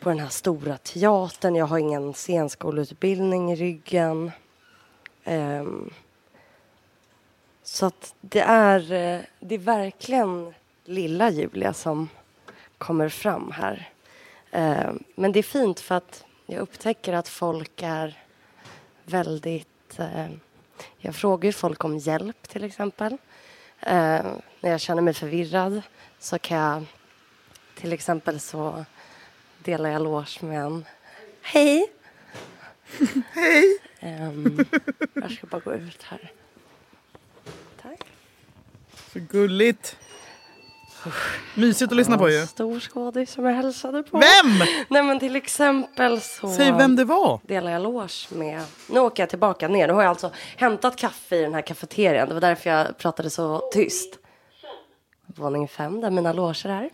på 0.00 0.08
den 0.08 0.18
här 0.18 0.28
stora 0.28 0.76
teatern. 0.76 1.54
Jag 1.54 1.66
har 1.66 1.78
ingen 1.78 2.14
scenskoleutbildning 2.14 3.52
i 3.52 3.56
ryggen. 3.56 4.32
Um, 5.24 5.90
så 7.62 7.86
att 7.86 8.14
det 8.20 8.40
är, 8.40 8.80
eh, 8.92 9.20
det 9.40 9.54
är 9.54 9.58
verkligen 9.58 10.54
lilla 10.84 11.30
Julia 11.30 11.72
som 11.72 12.08
kommer 12.78 13.08
fram 13.08 13.50
här. 13.50 13.90
Um, 14.52 15.04
men 15.14 15.32
det 15.32 15.38
är 15.38 15.42
fint 15.42 15.80
för 15.80 15.94
att 15.94 16.24
jag 16.46 16.60
upptäcker 16.60 17.12
att 17.12 17.28
folk 17.28 17.82
är 17.82 18.18
väldigt... 19.04 19.98
Uh, 20.00 20.26
jag 20.98 21.14
frågar 21.14 21.46
ju 21.46 21.52
folk 21.52 21.84
om 21.84 21.98
hjälp 21.98 22.48
till 22.48 22.64
exempel. 22.64 23.18
Uh, 23.86 24.38
när 24.60 24.70
jag 24.70 24.80
känner 24.80 25.02
mig 25.02 25.14
förvirrad 25.14 25.82
så 26.18 26.38
kan 26.38 26.58
jag 26.58 26.84
till 27.74 27.92
exempel 27.92 28.40
så 28.40 28.84
delar 29.58 29.90
jag 29.90 30.02
loge 30.02 30.38
med 30.40 30.60
en 30.62 30.84
Hej! 31.42 31.92
Hej! 33.32 33.78
Um, 34.02 34.64
jag 35.14 35.32
ska 35.32 35.46
bara 35.46 35.60
gå 35.60 35.74
ut 35.74 36.02
här. 36.02 36.32
Tack. 37.82 38.00
Så 39.12 39.18
gulligt. 39.20 39.96
Mysigt 41.54 41.92
att 41.92 41.96
lyssna 41.96 42.18
på 42.18 42.30
ju. 42.30 42.46
Stor 42.46 42.80
skådis 42.80 43.30
som 43.32 43.44
jag 43.44 43.54
hälsade 43.54 44.02
på. 44.02 44.18
Vem? 44.18 44.68
Nej 44.88 45.02
men 45.02 45.18
till 45.18 45.36
exempel 45.36 46.20
så 46.20 46.48
Säg 46.48 46.72
vem 46.72 46.96
det 46.96 47.04
var. 47.04 47.40
delar 47.42 47.70
jag 47.72 47.82
loge 47.82 48.26
med. 48.28 48.62
Nu 48.90 49.00
åker 49.00 49.22
jag 49.22 49.30
tillbaka 49.30 49.68
ner. 49.68 49.86
Nu 49.86 49.92
har 49.92 50.02
jag 50.02 50.10
alltså 50.10 50.30
hämtat 50.56 50.96
kaffe 50.96 51.36
i 51.36 51.42
den 51.42 51.54
här 51.54 51.62
kafeterian. 51.62 52.28
Det 52.28 52.34
var 52.34 52.40
därför 52.40 52.70
jag 52.70 52.98
pratade 52.98 53.30
så 53.30 53.70
tyst 53.72 54.18
våning 55.26 55.68
fem 55.68 56.00
där 56.00 56.10
mina 56.10 56.32
loger 56.32 56.68
är. 56.70 56.84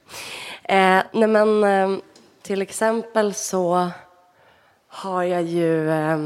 Eh, 0.99 1.05
nej 1.13 1.29
men 1.29 1.65
eh, 1.65 1.99
till 2.43 2.63
exempel 2.63 3.35
så 3.35 3.91
har 4.89 5.23
jag 5.23 5.43
ju 5.43 5.91
eh, 5.91 6.19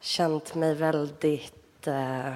känt 0.00 0.54
mig 0.54 0.74
väldigt 0.74 1.86
eh, 1.86 2.32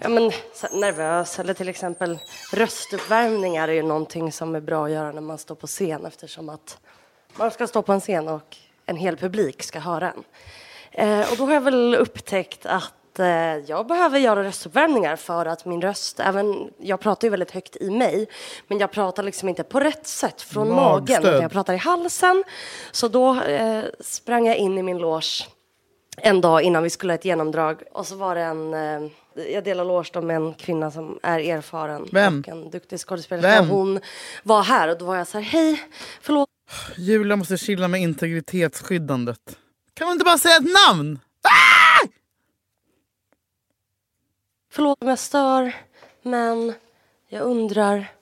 ja, 0.00 0.08
men, 0.08 0.32
nervös. 0.72 1.38
Eller 1.38 1.54
till 1.54 1.68
exempel 1.68 2.18
röstuppvärmningar 2.52 3.68
är 3.68 3.72
ju 3.72 3.82
någonting 3.82 4.32
som 4.32 4.54
är 4.54 4.60
bra 4.60 4.84
att 4.84 4.90
göra 4.90 5.12
när 5.12 5.20
man 5.20 5.38
står 5.38 5.54
på 5.54 5.66
scen 5.66 6.06
eftersom 6.06 6.48
att 6.48 6.78
man 7.36 7.50
ska 7.50 7.66
stå 7.66 7.82
på 7.82 7.92
en 7.92 8.00
scen 8.00 8.28
och 8.28 8.56
en 8.86 8.96
hel 8.96 9.16
publik 9.16 9.62
ska 9.62 9.78
höra 9.78 10.12
en. 10.12 10.24
Eh, 10.92 11.30
och 11.30 11.36
då 11.36 11.46
har 11.46 11.52
jag 11.52 11.60
väl 11.60 11.94
upptäckt 11.94 12.66
att 12.66 13.18
eh, 13.18 13.26
jag 13.56 13.86
behöver 13.86 14.18
göra 14.18 14.44
röstuppvärmningar 14.44 15.16
för 15.16 15.46
att 15.46 15.64
min 15.64 15.82
röst, 15.82 16.20
även, 16.20 16.70
jag 16.78 17.00
pratar 17.00 17.26
ju 17.26 17.30
väldigt 17.30 17.50
högt 17.50 17.76
i 17.76 17.90
mig, 17.90 18.28
men 18.68 18.78
jag 18.78 18.90
pratar 18.90 19.22
liksom 19.22 19.48
inte 19.48 19.64
på 19.64 19.80
rätt 19.80 20.06
sätt 20.06 20.42
från 20.42 20.74
Magstöd. 20.74 21.22
magen, 21.24 21.42
jag 21.42 21.50
pratar 21.50 21.74
i 21.74 21.76
halsen. 21.76 22.44
Så 22.92 23.08
då 23.08 23.40
eh, 23.40 23.84
sprang 24.00 24.46
jag 24.46 24.56
in 24.56 24.78
i 24.78 24.82
min 24.82 24.98
loge 24.98 25.46
en 26.20 26.40
dag 26.40 26.62
innan 26.62 26.82
vi 26.82 26.90
skulle 26.90 27.12
ha 27.12 27.18
ett 27.18 27.24
genomdrag 27.24 27.82
och 27.92 28.06
så 28.06 28.16
var 28.16 28.34
det 28.34 28.40
en 28.40 28.74
eh, 28.74 29.10
jag 29.52 29.64
delar 29.64 29.84
loge 29.84 30.20
med 30.20 30.36
en 30.36 30.54
kvinna 30.54 30.90
som 30.90 31.18
är 31.22 31.38
erfaren 31.40 32.08
Vem? 32.12 32.40
och 32.40 32.48
en 32.48 32.70
duktig 32.70 32.98
skådespelerska. 33.00 33.62
Hon 33.62 34.00
var 34.42 34.62
här 34.62 34.88
och 34.88 34.98
då 34.98 35.04
var 35.04 35.16
jag 35.16 35.26
så 35.28 35.38
här, 35.38 35.44
hej, 35.44 35.82
förlåt. 36.20 36.48
Julia 36.96 37.36
måste 37.36 37.56
chilla 37.56 37.88
med 37.88 38.00
integritetsskyddandet. 38.00 39.58
Kan 39.94 40.06
man 40.06 40.12
inte 40.12 40.24
bara 40.24 40.38
säga 40.38 40.56
ett 40.56 40.88
namn? 40.88 41.18
Förlåt 44.70 45.02
om 45.02 45.08
jag 45.08 45.18
stör, 45.18 45.76
men 46.22 46.72
jag 47.28 47.42
undrar 47.42 48.12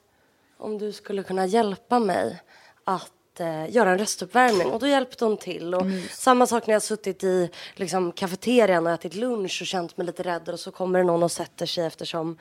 om 0.59 0.79
du 0.79 0.93
skulle 0.93 1.23
kunna 1.23 1.47
hjälpa 1.47 1.99
mig 1.99 2.43
att 2.85 3.13
eh, 3.41 3.71
göra 3.71 3.91
en 3.91 3.99
röstuppvärmning. 3.99 4.67
Och 4.67 4.81
då 4.81 4.87
hjälpte 4.87 5.25
hon 5.25 5.37
till. 5.37 5.75
Och 5.75 5.83
mm. 5.83 6.03
Samma 6.11 6.47
sak 6.47 6.67
när 6.67 6.75
jag 6.75 6.83
suttit 6.83 7.25
i 7.25 7.51
liksom, 7.75 8.13
kafeterian 8.13 8.87
och 8.87 8.93
ätit 8.93 9.15
lunch 9.15 9.59
och 9.63 9.67
känt 9.67 9.97
mig 9.97 10.07
lite 10.07 10.23
rädd 10.23 10.49
och 10.49 10.61
så 10.61 10.71
kommer 10.71 10.99
det 10.99 11.05
någon 11.05 11.23
och 11.23 11.33
sätter 11.33 11.67
sig 11.67 11.87
eftersom 11.87 12.39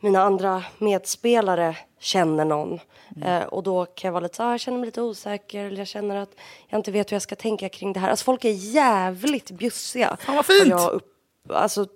mina 0.00 0.22
andra 0.22 0.64
medspelare 0.78 1.76
känner 1.98 2.44
någon. 2.44 2.80
Mm. 3.16 3.28
Eh, 3.28 3.44
och 3.44 3.62
då 3.62 3.86
kan 3.86 4.08
jag 4.08 4.12
vara 4.12 4.22
lite 4.22 4.36
så 4.36 4.42
ah, 4.42 4.50
jag 4.50 4.60
känner 4.60 4.78
mig 4.78 4.86
lite 4.86 5.02
osäker 5.02 5.64
eller 5.64 5.78
jag 5.78 5.88
känner 5.88 6.16
att 6.16 6.30
jag 6.68 6.78
inte 6.78 6.90
vet 6.90 7.12
hur 7.12 7.14
jag 7.14 7.22
ska 7.22 7.36
tänka 7.36 7.68
kring 7.68 7.92
det 7.92 8.00
här. 8.00 8.10
Alltså 8.10 8.24
folk 8.24 8.44
är 8.44 8.50
jävligt 8.50 9.50
bjussiga. 9.50 10.16
Fan 10.20 10.36
vad 10.36 10.46
fint! 10.46 10.68
Jag 10.68 10.90
upp, 10.90 11.12
alltså, 11.48 11.86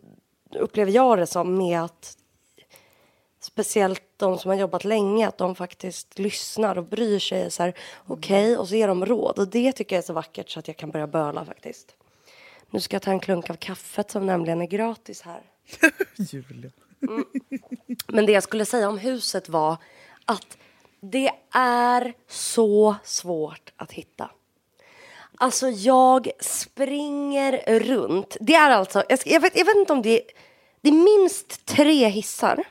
upplever 0.54 0.92
jag 0.92 1.18
det 1.18 1.26
som 1.26 1.56
med 1.56 1.82
att 1.82 2.16
speciellt 3.44 4.02
de 4.16 4.38
som 4.38 4.48
har 4.48 4.58
jobbat 4.58 4.84
länge, 4.84 5.28
att 5.28 5.38
de 5.38 5.54
faktiskt 5.54 6.18
lyssnar 6.18 6.78
och 6.78 6.84
bryr 6.84 7.18
sig. 7.18 7.50
Så 7.50 7.62
här, 7.62 7.74
okej, 8.06 8.44
okay, 8.44 8.56
och 8.56 8.68
så 8.68 8.74
ger 8.74 8.88
de 8.88 9.06
råd. 9.06 9.38
Och 9.38 9.48
det 9.48 9.72
tycker 9.72 9.96
jag 9.96 10.02
är 10.02 10.06
så 10.06 10.12
vackert 10.12 10.50
så 10.50 10.58
att 10.58 10.68
jag 10.68 10.76
kan 10.76 10.90
börja 10.90 11.06
böla 11.06 11.44
faktiskt. 11.44 11.94
Nu 12.70 12.80
ska 12.80 12.94
jag 12.94 13.02
ta 13.02 13.10
en 13.10 13.20
klunk 13.20 13.50
av 13.50 13.54
kaffet 13.54 14.10
som 14.10 14.26
nämligen 14.26 14.62
är 14.62 14.66
gratis 14.66 15.22
här. 15.22 15.42
Julia. 16.16 16.70
Mm. 17.02 17.24
Men 18.06 18.26
det 18.26 18.32
jag 18.32 18.42
skulle 18.42 18.64
säga 18.64 18.88
om 18.88 18.98
huset 18.98 19.48
var 19.48 19.76
att 20.24 20.58
det 21.00 21.30
är 21.54 22.14
så 22.28 22.96
svårt 23.04 23.72
att 23.76 23.92
hitta. 23.92 24.30
Alltså 25.36 25.68
jag 25.68 26.30
springer 26.40 27.80
runt. 27.80 28.36
Det 28.40 28.54
är 28.54 28.70
alltså, 28.70 29.04
jag 29.26 29.40
vet, 29.40 29.56
jag 29.56 29.64
vet 29.64 29.76
inte 29.76 29.92
om 29.92 30.02
det 30.02 30.20
är, 30.20 30.22
det 30.80 30.88
är 30.88 31.20
minst 31.20 31.66
tre 31.66 32.08
hissar. 32.08 32.64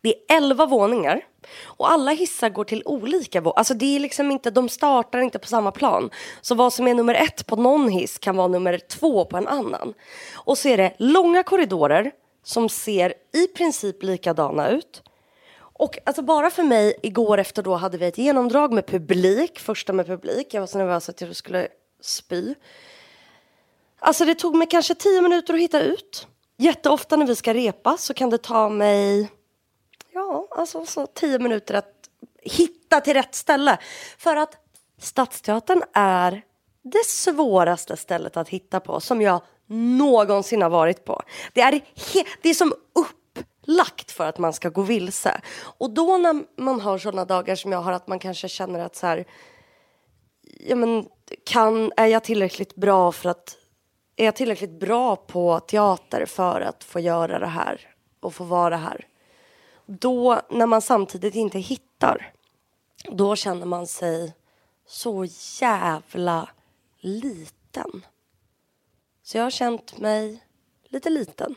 Det 0.00 0.08
är 0.08 0.36
elva 0.36 0.66
våningar. 0.66 1.24
Och 1.62 1.90
alla 1.90 2.10
hissar 2.10 2.48
går 2.48 2.64
till 2.64 2.82
olika 2.84 3.40
våningar. 3.40 3.58
Alltså 3.58 3.74
det 3.74 3.96
är 3.96 4.00
liksom 4.00 4.30
inte, 4.30 4.50
de 4.50 4.68
startar 4.68 5.18
inte 5.18 5.38
på 5.38 5.46
samma 5.46 5.70
plan. 5.70 6.10
Så 6.40 6.54
vad 6.54 6.72
som 6.72 6.88
är 6.88 6.94
nummer 6.94 7.14
ett 7.14 7.46
på 7.46 7.56
någon 7.56 7.88
hiss 7.88 8.18
kan 8.18 8.36
vara 8.36 8.48
nummer 8.48 8.78
två 8.78 9.24
på 9.24 9.36
en 9.36 9.48
annan. 9.48 9.94
Och 10.34 10.58
så 10.58 10.68
är 10.68 10.76
det 10.76 10.94
långa 10.98 11.42
korridorer 11.42 12.12
som 12.44 12.68
ser 12.68 13.14
i 13.34 13.46
princip 13.46 14.02
likadana 14.02 14.68
ut. 14.68 15.02
Och 15.76 15.98
alltså 16.06 16.22
bara 16.22 16.50
för 16.50 16.62
mig, 16.62 16.94
igår 17.02 17.38
efter 17.38 17.62
då 17.62 17.74
hade 17.74 17.98
vi 17.98 18.06
ett 18.06 18.18
genomdrag 18.18 18.72
med 18.72 18.86
publik, 18.86 19.58
första 19.58 19.92
med 19.92 20.06
publik. 20.06 20.54
Jag 20.54 20.60
var 20.60 20.66
så 20.66 20.78
nervös 20.78 21.08
att 21.08 21.20
jag 21.20 21.36
skulle 21.36 21.68
spy. 22.00 22.54
Alltså 23.98 24.24
det 24.24 24.34
tog 24.34 24.56
mig 24.56 24.66
kanske 24.70 24.94
tio 24.94 25.20
minuter 25.20 25.54
att 25.54 25.60
hitta 25.60 25.80
ut. 25.80 26.26
Jätteofta 26.56 27.16
när 27.16 27.26
vi 27.26 27.36
ska 27.36 27.54
repa 27.54 27.96
så 27.96 28.14
kan 28.14 28.30
det 28.30 28.38
ta 28.38 28.68
mig, 28.68 29.28
ja, 30.14 30.48
alltså 30.50 30.86
så 30.86 31.06
tio 31.06 31.38
minuter 31.38 31.74
att 31.74 32.10
hitta 32.42 33.00
till 33.00 33.14
rätt 33.14 33.34
ställe. 33.34 33.78
För 34.18 34.36
att 34.36 34.56
Stadsteatern 34.98 35.82
är 35.92 36.42
det 36.82 37.06
svåraste 37.06 37.96
stället 37.96 38.36
att 38.36 38.48
hitta 38.48 38.80
på 38.80 39.00
som 39.00 39.22
jag 39.22 39.40
någonsin 39.66 40.62
har 40.62 40.70
varit 40.70 41.04
på. 41.04 41.22
Det 41.52 41.60
är, 41.60 41.80
det 42.42 42.48
är 42.48 42.54
som 42.54 42.72
upplagt 42.92 44.10
för 44.10 44.26
att 44.26 44.38
man 44.38 44.52
ska 44.52 44.68
gå 44.68 44.82
vilse. 44.82 45.40
Och 45.78 45.90
då 45.90 46.18
när 46.18 46.62
man 46.62 46.80
har 46.80 46.98
sådana 46.98 47.24
dagar 47.24 47.56
som 47.56 47.72
jag 47.72 47.82
har 47.82 47.92
att 47.92 48.08
man 48.08 48.18
kanske 48.18 48.48
känner 48.48 48.80
att 48.80 48.96
så 48.96 49.06
här, 49.06 49.24
ja 50.60 50.76
men 50.76 51.06
kan, 51.44 51.92
är 51.96 52.06
jag 52.06 52.24
tillräckligt 52.24 52.74
bra 52.74 53.12
för 53.12 53.28
att, 53.28 53.56
är 54.16 54.24
jag 54.24 54.36
tillräckligt 54.36 54.80
bra 54.80 55.16
på 55.16 55.60
teater 55.60 56.26
för 56.26 56.60
att 56.60 56.84
få 56.84 57.00
göra 57.00 57.38
det 57.38 57.46
här 57.46 57.80
och 58.20 58.34
få 58.34 58.44
vara 58.44 58.76
här? 58.76 59.06
Då, 59.86 60.40
när 60.50 60.66
man 60.66 60.82
samtidigt 60.82 61.34
inte 61.34 61.58
hittar, 61.58 62.32
då 63.10 63.36
känner 63.36 63.66
man 63.66 63.86
sig 63.86 64.34
så 64.86 65.26
jävla 65.60 66.48
liten. 67.00 68.04
Så 69.22 69.36
jag 69.36 69.44
har 69.44 69.50
känt 69.50 69.98
mig 69.98 70.44
lite 70.88 71.10
liten. 71.10 71.54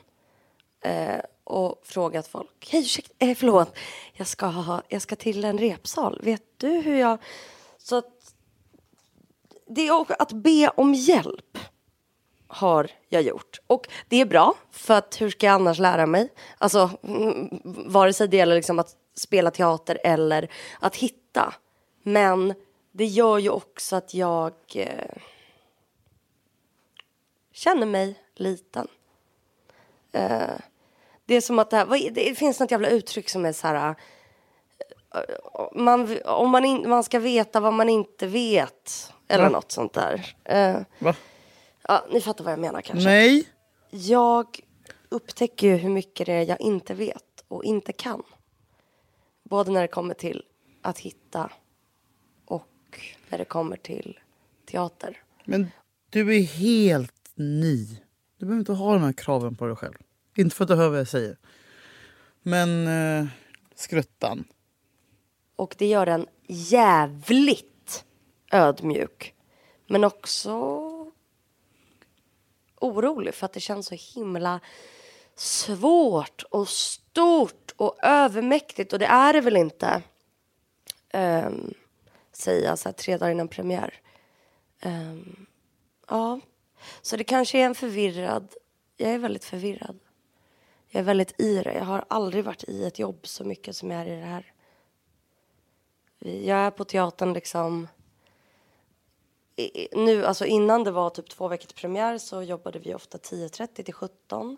Eh, 0.82 1.20
och 1.44 1.82
frågat 1.84 2.28
folk. 2.28 2.70
Hej, 2.70 2.82
ursäkta, 2.82 3.26
eh, 3.26 3.36
förlåt. 3.36 3.76
Jag 4.13 4.28
ska, 4.28 4.46
ha, 4.46 4.82
jag 4.88 5.02
ska 5.02 5.16
till 5.16 5.44
en 5.44 5.58
repsal. 5.58 6.20
Vet 6.24 6.44
du 6.58 6.70
hur 6.70 6.96
jag... 6.96 7.18
Så 7.78 7.96
att... 7.96 8.34
Det 9.70 9.82
är 9.82 9.92
också 9.92 10.16
att 10.20 10.32
be 10.32 10.70
om 10.70 10.94
hjälp 10.94 11.58
har 12.48 12.92
jag 13.10 13.22
gjort. 13.22 13.60
Och 13.68 13.88
det 14.08 14.22
är 14.22 14.26
bra, 14.26 14.54
för 14.72 14.94
att 14.94 15.22
hur 15.22 15.30
ska 15.30 15.46
jag 15.46 15.54
annars 15.54 15.80
lära 15.80 16.06
mig? 16.06 16.30
Alltså, 16.58 16.90
mm, 17.04 17.62
vare 17.64 18.14
sig 18.14 18.28
det 18.28 18.38
gäller 18.38 18.56
liksom 18.56 18.80
att 18.80 18.96
spela 19.16 19.52
teater 19.52 20.00
eller 20.04 20.52
att 20.80 20.96
hitta. 20.96 21.54
Men 22.04 22.54
det 22.92 23.06
gör 23.06 23.38
ju 23.38 23.50
också 23.50 23.96
att 23.96 24.14
jag 24.14 24.54
eh, 24.76 25.18
känner 27.52 27.86
mig 27.86 28.20
liten. 28.36 28.88
Eh, 30.12 30.60
det 31.26 31.36
är 31.36 31.42
som 31.42 31.60
att 31.60 31.70
det, 31.70 31.78
här, 31.78 32.10
det 32.12 32.36
finns 32.36 32.60
något 32.60 32.72
jävla 32.72 32.90
uttryck 32.90 33.30
som 33.30 33.46
är 33.46 33.54
så 33.54 33.68
här... 33.68 33.96
Eh, 35.16 35.22
man, 35.74 36.18
om 36.26 36.50
man, 36.50 36.66
in, 36.66 36.90
man 36.90 37.04
ska 37.04 37.20
veta 37.20 37.60
vad 37.60 37.74
man 37.74 37.90
inte 37.90 38.28
vet. 38.28 39.14
Eller 39.28 39.44
Va? 39.44 39.50
något 39.50 39.72
sånt 39.72 39.94
där. 39.94 40.36
Eh, 40.44 40.78
Va? 41.00 41.16
Ja, 41.88 42.08
ni 42.12 42.21
fattar 42.21 42.43
vad 42.43 42.54
jag 42.54 42.60
menar 42.60 42.82
kanske. 42.82 43.10
Nej. 43.10 43.47
Jag 43.89 44.60
upptäcker 45.10 45.67
ju 45.67 45.76
hur 45.76 45.89
mycket 45.89 46.26
det 46.26 46.34
är 46.34 46.43
jag 46.43 46.62
inte 46.62 46.93
vet 46.93 47.43
och 47.47 47.63
inte 47.63 47.93
kan. 47.93 48.23
Både 49.43 49.71
när 49.71 49.82
det 49.82 49.88
kommer 49.88 50.13
till 50.13 50.43
att 50.82 51.00
hitta 51.00 51.52
och 52.45 53.02
när 53.30 53.38
det 53.38 53.45
kommer 53.45 53.78
till 53.78 54.19
teater. 54.65 55.21
Men 55.45 55.67
du 56.10 56.36
är 56.36 56.41
helt 56.43 57.32
ny. 57.36 57.86
Du 58.38 58.45
behöver 58.45 58.60
inte 58.60 58.71
ha 58.71 58.93
de 58.93 59.04
här 59.04 59.13
kraven 59.13 59.56
på 59.56 59.65
dig 59.67 59.76
själv. 59.76 59.97
Inte 60.36 60.56
för 60.56 60.63
att 60.63 60.69
du 60.69 60.76
hör 60.76 60.89
vad 60.89 61.00
jag 61.00 61.08
säger. 61.08 61.38
Men 62.41 62.88
eh, 62.88 63.28
skruttan. 63.76 64.43
Och 65.56 65.76
det 65.78 65.86
gör 65.86 66.08
en 66.08 66.28
jävligt 66.47 68.06
ödmjuk. 68.52 69.34
Men 69.88 70.04
också 70.04 70.52
orolig 72.80 73.34
för 73.34 73.46
att 73.46 73.54
det 73.54 73.60
känns 73.60 73.86
så 73.88 73.96
himla 73.96 74.60
svårt 75.36 76.44
och 76.50 76.68
stort 76.70 77.74
och 77.76 77.96
övermäktigt. 78.04 78.94
Och 78.94 79.00
det 79.00 79.06
är 79.06 79.34
det 79.34 79.42
väl 79.42 79.58
inte, 79.58 80.02
ehm, 81.10 81.46
um, 81.46 81.74
säga 82.32 82.78
så 82.78 82.90
här, 82.90 82.94
tre 82.94 83.18
dagar 83.18 83.32
innan 83.32 83.48
premiär. 83.48 83.94
Um, 84.84 85.46
ja, 86.08 86.40
så 87.02 87.18
det 87.18 87.24
kanske 87.24 87.60
är 87.60 87.66
en 87.66 87.76
förvirrad... 87.76 88.54
Jag 88.98 89.12
är 89.12 89.18
väldigt 89.18 89.46
förvirrad. 89.46 90.00
Jag 90.90 91.00
är 91.00 91.04
väldigt 91.04 91.42
i 91.42 91.63
det. 91.63 91.74
Jag 91.74 91.86
har 91.86 92.06
aldrig 92.08 92.44
varit 92.44 92.63
i 92.63 92.86
ett 92.86 93.00
jobb 93.00 93.28
så 93.28 93.44
mycket 93.44 93.76
som 93.76 93.92
jag 93.92 94.02
är 94.02 94.06
i 94.06 94.20
det 94.20 94.26
här. 94.26 94.54
Jag 96.20 96.58
är 96.58 96.72
på 96.72 96.84
teatern 96.86 97.34
liksom... 97.34 97.88
Nu, 99.91 100.26
alltså 100.26 100.46
innan 100.46 100.84
det 100.84 100.91
var 100.91 101.10
typ 101.10 101.30
två 101.30 101.48
veckor 101.48 101.67
till 101.67 101.76
premiär 101.76 102.17
så 102.17 102.43
jobbade 102.43 102.80
vi 102.80 102.93
ofta 102.93 103.17
10.30 103.17 103.84
till 103.84 103.93
17. 103.93 104.58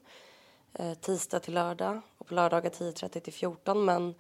Eh, 0.73 0.93
tisdag 0.93 1.39
till 1.39 1.53
lördag 1.53 2.01
och 2.17 2.27
på 2.27 2.33
lördagar 2.33 2.69
10.30 2.69 3.19
till 3.19 3.33
14. 3.33 3.85
Men 3.85 4.15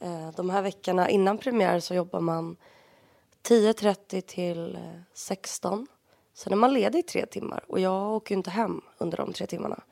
eh, 0.00 0.30
de 0.36 0.50
här 0.50 0.62
veckorna 0.62 1.10
innan 1.10 1.38
premiär 1.38 1.80
så 1.80 1.94
jobbar 1.94 2.20
man 2.20 2.56
10.30 3.48 4.20
till 4.20 4.76
eh, 4.76 4.80
16. 5.14 5.86
Sen 6.34 6.52
är 6.52 6.56
man 6.56 6.74
ledig 6.74 6.98
i 6.98 7.02
tre 7.02 7.26
timmar 7.26 7.64
och 7.68 7.80
jag 7.80 8.12
åker 8.12 8.34
ju 8.34 8.36
inte 8.36 8.50
hem 8.50 8.80
under 8.98 9.16
de 9.16 9.32
tre 9.32 9.46
timmarna. 9.46 9.82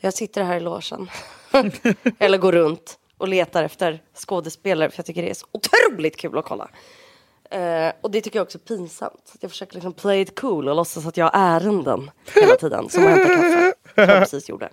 Jag 0.00 0.14
sitter 0.14 0.42
här 0.42 0.56
i 0.56 0.60
låsen 0.60 1.10
eller 2.18 2.38
går 2.38 2.52
runt 2.52 2.98
och 3.18 3.28
letar 3.28 3.64
efter 3.64 4.02
skådespelare 4.14 4.90
för 4.90 4.98
jag 4.98 5.06
tycker 5.06 5.22
det 5.22 5.30
är 5.30 5.34
så 5.34 5.46
otroligt 5.52 6.16
kul 6.16 6.38
att 6.38 6.44
kolla. 6.44 6.70
Uh, 7.54 7.92
och 8.00 8.10
det 8.10 8.20
tycker 8.20 8.38
jag 8.38 8.44
också 8.44 8.58
är 8.58 8.62
pinsamt. 8.62 9.34
Jag 9.40 9.50
försöker 9.50 9.74
liksom 9.74 9.92
play 9.92 10.20
it 10.20 10.40
cool 10.40 10.68
och 10.68 10.76
låtsas 10.76 11.06
att 11.06 11.16
jag 11.16 11.24
har 11.24 11.32
ärenden 11.34 12.10
hela 12.34 12.56
tiden 12.56 12.88
som 12.88 13.04
att 13.04 13.10
hämta 13.10 13.28
kaffe. 13.28 13.74
Som 13.94 14.04
jag 14.04 14.08
precis 14.08 14.48
gjorde. 14.48 14.68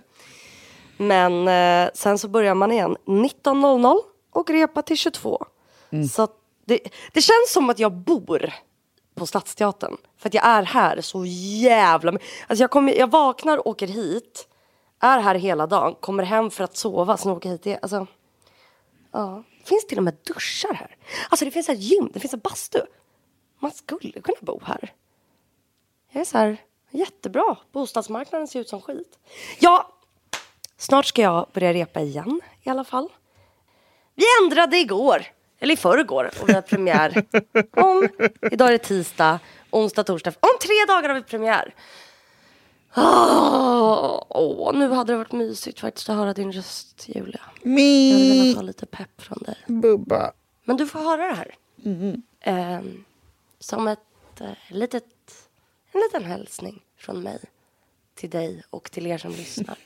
Men 0.96 1.48
uh, 1.48 1.90
sen 1.94 2.18
så 2.18 2.28
börjar 2.28 2.54
man 2.54 2.72
igen 2.72 2.96
19.00 3.06 3.96
och 4.30 4.50
repa 4.50 4.82
till 4.82 4.96
22. 4.96 5.46
Mm. 5.90 6.08
Så 6.08 6.28
det, 6.64 6.80
det 7.12 7.20
känns 7.20 7.52
som 7.52 7.70
att 7.70 7.78
jag 7.78 7.92
bor 7.92 8.52
på 9.14 9.26
Stadsteatern. 9.26 9.96
För 10.18 10.28
att 10.28 10.34
jag 10.34 10.46
är 10.46 10.62
här 10.62 11.00
så 11.00 11.24
jävla 11.26 12.12
Alltså 12.12 12.62
jag, 12.62 12.70
kommer, 12.70 12.92
jag 12.92 13.10
vaknar, 13.10 13.68
åker 13.68 13.86
hit 13.86 14.48
är 15.00 15.18
här 15.18 15.34
hela 15.34 15.66
dagen, 15.66 15.94
kommer 16.00 16.22
hem 16.22 16.50
för 16.50 16.64
att 16.64 16.76
sova, 16.76 17.16
sen 17.16 17.32
åker 17.32 17.50
hit 17.50 17.66
igen. 17.66 17.78
Alltså, 17.82 18.06
ja. 19.12 19.42
Det 19.62 19.68
finns 19.68 19.86
till 19.86 19.98
och 19.98 20.04
med 20.04 20.16
duschar 20.26 20.74
här. 20.74 20.96
Alltså 21.28 21.44
det 21.44 21.50
finns 21.50 21.68
ett 21.68 21.80
gym, 21.80 22.10
det 22.12 22.20
finns 22.20 22.34
en 22.34 22.40
bastu. 22.40 22.80
Man 23.58 23.70
skulle 23.70 24.20
kunna 24.20 24.38
bo 24.40 24.60
här. 24.64 24.92
Jag 26.12 26.20
är 26.20 26.24
så 26.24 26.38
här, 26.38 26.56
jättebra. 26.90 27.56
Bostadsmarknaden 27.72 28.48
ser 28.48 28.60
ut 28.60 28.68
som 28.68 28.80
skit. 28.80 29.18
Ja, 29.58 29.92
snart 30.76 31.06
ska 31.06 31.22
jag 31.22 31.46
börja 31.52 31.72
repa 31.72 32.00
igen 32.00 32.40
i 32.62 32.70
alla 32.70 32.84
fall. 32.84 33.08
Vi 34.14 34.24
ändrade 34.42 34.76
igår, 34.76 35.26
eller 35.58 35.74
i 35.74 35.76
förrgår, 35.76 36.30
och 36.40 36.48
vi 36.48 36.52
har 36.52 36.62
premiär 36.62 37.24
om, 37.76 38.08
idag 38.50 38.68
är 38.68 38.72
det 38.72 38.78
tisdag, 38.78 39.38
onsdag, 39.70 40.04
torsdag, 40.04 40.30
om 40.40 40.58
tre 40.60 40.74
dagar 40.88 41.08
har 41.08 41.16
vi 41.16 41.22
premiär. 41.22 41.74
Åh, 42.96 44.22
oh, 44.28 44.72
nu 44.78 44.88
hade 44.88 45.12
det 45.12 45.16
varit 45.16 45.32
mysigt 45.32 45.80
faktiskt 45.80 46.08
att 46.08 46.16
höra 46.16 46.34
din 46.34 46.52
röst, 46.52 47.08
Julia. 47.08 47.40
Me. 47.62 48.10
Jag 48.10 48.18
hade 48.18 48.40
velat 48.40 48.56
ha 48.56 48.62
lite 48.62 48.86
pepp 48.86 49.20
från 49.20 49.38
dig. 49.38 49.56
Bubba. 49.66 50.32
Men 50.64 50.76
du 50.76 50.86
får 50.86 50.98
höra 50.98 51.26
det 51.26 51.34
här. 51.34 51.56
Mm. 51.84 52.22
Eh, 52.40 52.80
som 53.58 53.88
ett 53.88 54.40
eh, 54.40 54.52
litet, 54.68 55.04
en 55.92 56.00
liten 56.00 56.24
hälsning 56.24 56.82
från 56.96 57.22
mig 57.22 57.38
till 58.14 58.30
dig 58.30 58.62
och 58.70 58.90
till 58.90 59.06
er 59.06 59.18
som 59.18 59.30
lyssnar. 59.30 59.78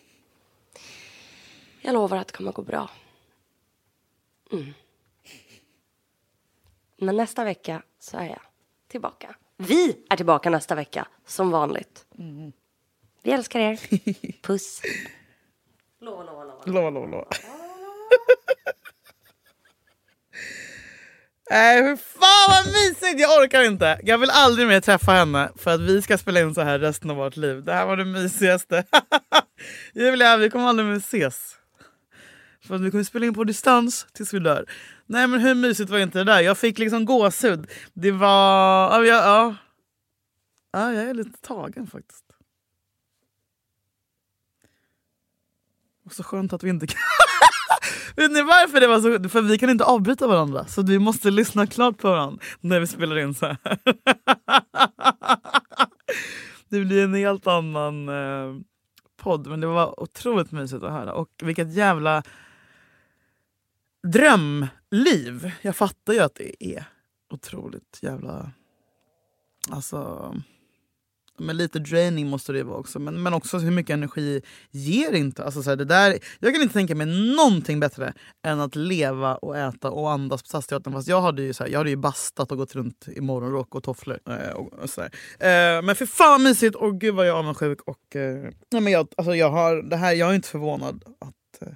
Jag 1.81 1.93
lovar 1.93 2.17
att 2.17 2.27
det 2.27 2.33
kommer 2.33 2.53
gå 2.53 2.63
bra. 2.63 2.91
Mm. 4.53 4.75
Men 6.97 7.17
nästa 7.17 7.45
vecka 7.45 7.83
så 7.99 8.17
är 8.17 8.27
jag 8.27 8.41
tillbaka. 8.89 9.37
Vi 9.57 10.05
är 10.11 10.17
tillbaka 10.17 10.51
nästa 10.51 10.75
vecka, 10.75 11.09
som 11.27 11.51
vanligt. 11.51 12.07
Mm. 12.19 12.53
Vi 13.25 13.33
älskar 13.33 13.61
er. 13.61 13.81
Puss. 14.43 14.83
Lova, 16.01 16.23
lova, 16.23 16.45
lova. 16.45 16.63
Lova, 16.67 16.91
lova, 16.91 17.07
lova. 17.07 17.29
Nej, 21.51 21.83
hur 21.89 21.97
fan 21.97 22.49
vad 22.49 22.67
mysigt! 22.67 23.21
Jag 23.21 23.43
orkar 23.43 23.63
inte. 23.63 24.01
Jag 24.05 24.19
vill 24.19 24.31
aldrig 24.31 24.69
mer 24.69 24.81
träffa 24.81 25.13
henne 25.13 25.51
för 25.57 25.75
att 25.75 25.81
vi 25.81 26.03
ska 26.03 26.19
spela 26.19 26.41
in 26.41 26.55
så 26.55 26.61
här 26.61 26.79
resten 26.79 27.11
av 27.11 27.17
vårt 27.17 27.37
liv. 27.37 27.65
Det 27.65 27.73
här 27.73 27.87
var 27.87 27.97
det 27.97 28.05
mysigaste. 28.05 28.85
Julia, 29.95 30.37
vi 30.37 30.51
kommer 30.51 30.69
aldrig 30.69 30.89
mer 30.89 30.97
ses. 30.97 31.57
För 32.67 32.75
att 32.75 32.81
vi 32.81 32.91
kommer 32.91 33.05
spela 33.05 33.27
in 33.27 33.35
på 33.35 33.45
distans 33.45 34.07
tills 34.13 34.35
vi 34.35 34.39
dör. 34.39 34.67
Nej 35.07 35.27
men 35.27 35.41
hur 35.41 35.55
mysigt 35.55 35.91
var 35.91 35.99
inte 35.99 36.19
det 36.19 36.25
där? 36.25 36.41
Jag 36.41 36.59
fick 36.59 36.79
liksom 36.79 37.05
gåshud. 37.05 37.71
Det 37.93 38.11
var... 38.11 39.05
Ja, 39.05 39.25
ja. 39.25 39.55
ja 40.73 40.93
jag 40.93 41.05
är 41.05 41.15
lite 41.15 41.41
tagen 41.41 41.87
faktiskt. 41.87 42.24
Och 46.05 46.13
så 46.13 46.23
skönt 46.23 46.53
att 46.53 46.63
vi 46.63 46.71
inte 46.71 46.87
kan... 46.87 47.01
Vet 48.17 48.33
ni 48.33 48.43
varför 48.43 48.81
det 48.81 48.87
var 48.87 49.01
så? 49.01 49.29
För 49.29 49.43
vi 49.43 49.59
kan 49.59 49.71
inte 49.71 49.85
avbryta 49.85 50.27
varandra. 50.27 50.67
Så 50.67 50.83
vi 50.83 50.99
måste 50.99 51.31
lyssna 51.31 51.67
klart 51.67 51.99
på 51.99 52.11
varandra 52.11 52.43
när 52.61 52.81
vi 52.81 52.87
spelar 52.87 53.19
in 53.19 53.35
så 53.35 53.47
här. 53.47 53.59
Det 56.69 56.81
blir 56.81 57.05
en 57.05 57.15
helt 57.15 57.47
annan 57.47 58.09
eh, 58.09 58.55
podd. 59.17 59.47
Men 59.47 59.61
det 59.61 59.67
var 59.67 60.01
otroligt 60.01 60.53
mysigt 60.53 60.83
att 60.83 60.93
höra. 60.93 61.13
Och 61.15 61.29
vilket 61.43 61.75
jävla 61.75 62.23
drömliv. 64.03 65.53
Jag 65.63 65.77
fattar 65.77 66.13
ju 66.13 66.21
att 66.21 66.35
det 66.35 66.65
är 66.65 66.85
otroligt 67.31 67.99
jävla... 68.03 68.51
Alltså... 69.71 70.35
Men 71.45 71.57
lite 71.57 71.79
draining 71.79 72.29
måste 72.29 72.53
det 72.53 72.63
vara 72.63 72.79
också. 72.79 72.99
Men, 72.99 73.23
men 73.23 73.35
också 73.35 73.59
hur 73.59 73.71
mycket 73.71 73.95
energi 73.95 74.43
ger 74.71 75.13
inte. 75.13 75.45
Alltså 75.45 75.63
så 75.63 75.71
här, 75.71 75.77
det 75.77 75.85
där, 75.85 76.19
jag 76.41 76.55
kan 76.55 76.63
inte 76.63 76.75
tänka 76.75 76.95
mig 76.95 77.07
någonting 77.37 77.81
bättre 77.81 78.13
än 78.43 78.61
att 78.61 78.77
leva 78.77 79.37
och 79.37 79.59
äta 79.59 79.91
och 79.91 80.11
andas 80.11 80.43
på 80.43 80.49
Stadsteatern. 80.49 80.93
Fast 80.93 81.09
jag 81.09 81.21
hade 81.21 81.43
ju, 81.43 81.53
så 81.53 81.65
här, 81.65 81.71
jag 81.71 81.79
hade 81.79 81.91
ju 81.91 81.97
bastat 81.97 82.53
och 82.53 82.59
gått 82.59 82.75
runt 82.75 83.09
i 83.09 83.21
morgonrock 83.21 83.75
och 83.75 83.83
tofflor. 83.83 84.19
Eh, 84.29 84.51
och, 84.51 84.73
och 84.73 84.91
så 84.91 85.01
eh, 85.01 85.09
men 85.83 85.95
för 85.95 86.07
fan 86.07 86.43
mysigt! 86.43 86.77
Och 86.77 87.01
gud 87.01 87.15
vad 87.15 87.27
jag 87.27 87.35
är 87.35 87.39
avundsjuk. 87.39 87.81
Och, 87.81 88.17
eh, 88.17 88.51
nej, 88.73 88.81
men 88.81 88.93
jag, 88.93 89.09
alltså 89.17 89.35
jag, 89.35 89.51
har, 89.51 89.83
det 89.83 89.97
här, 89.97 90.13
jag 90.13 90.31
är 90.31 90.35
inte 90.35 90.49
förvånad 90.49 91.05
att, 91.19 91.63
eh, 91.63 91.75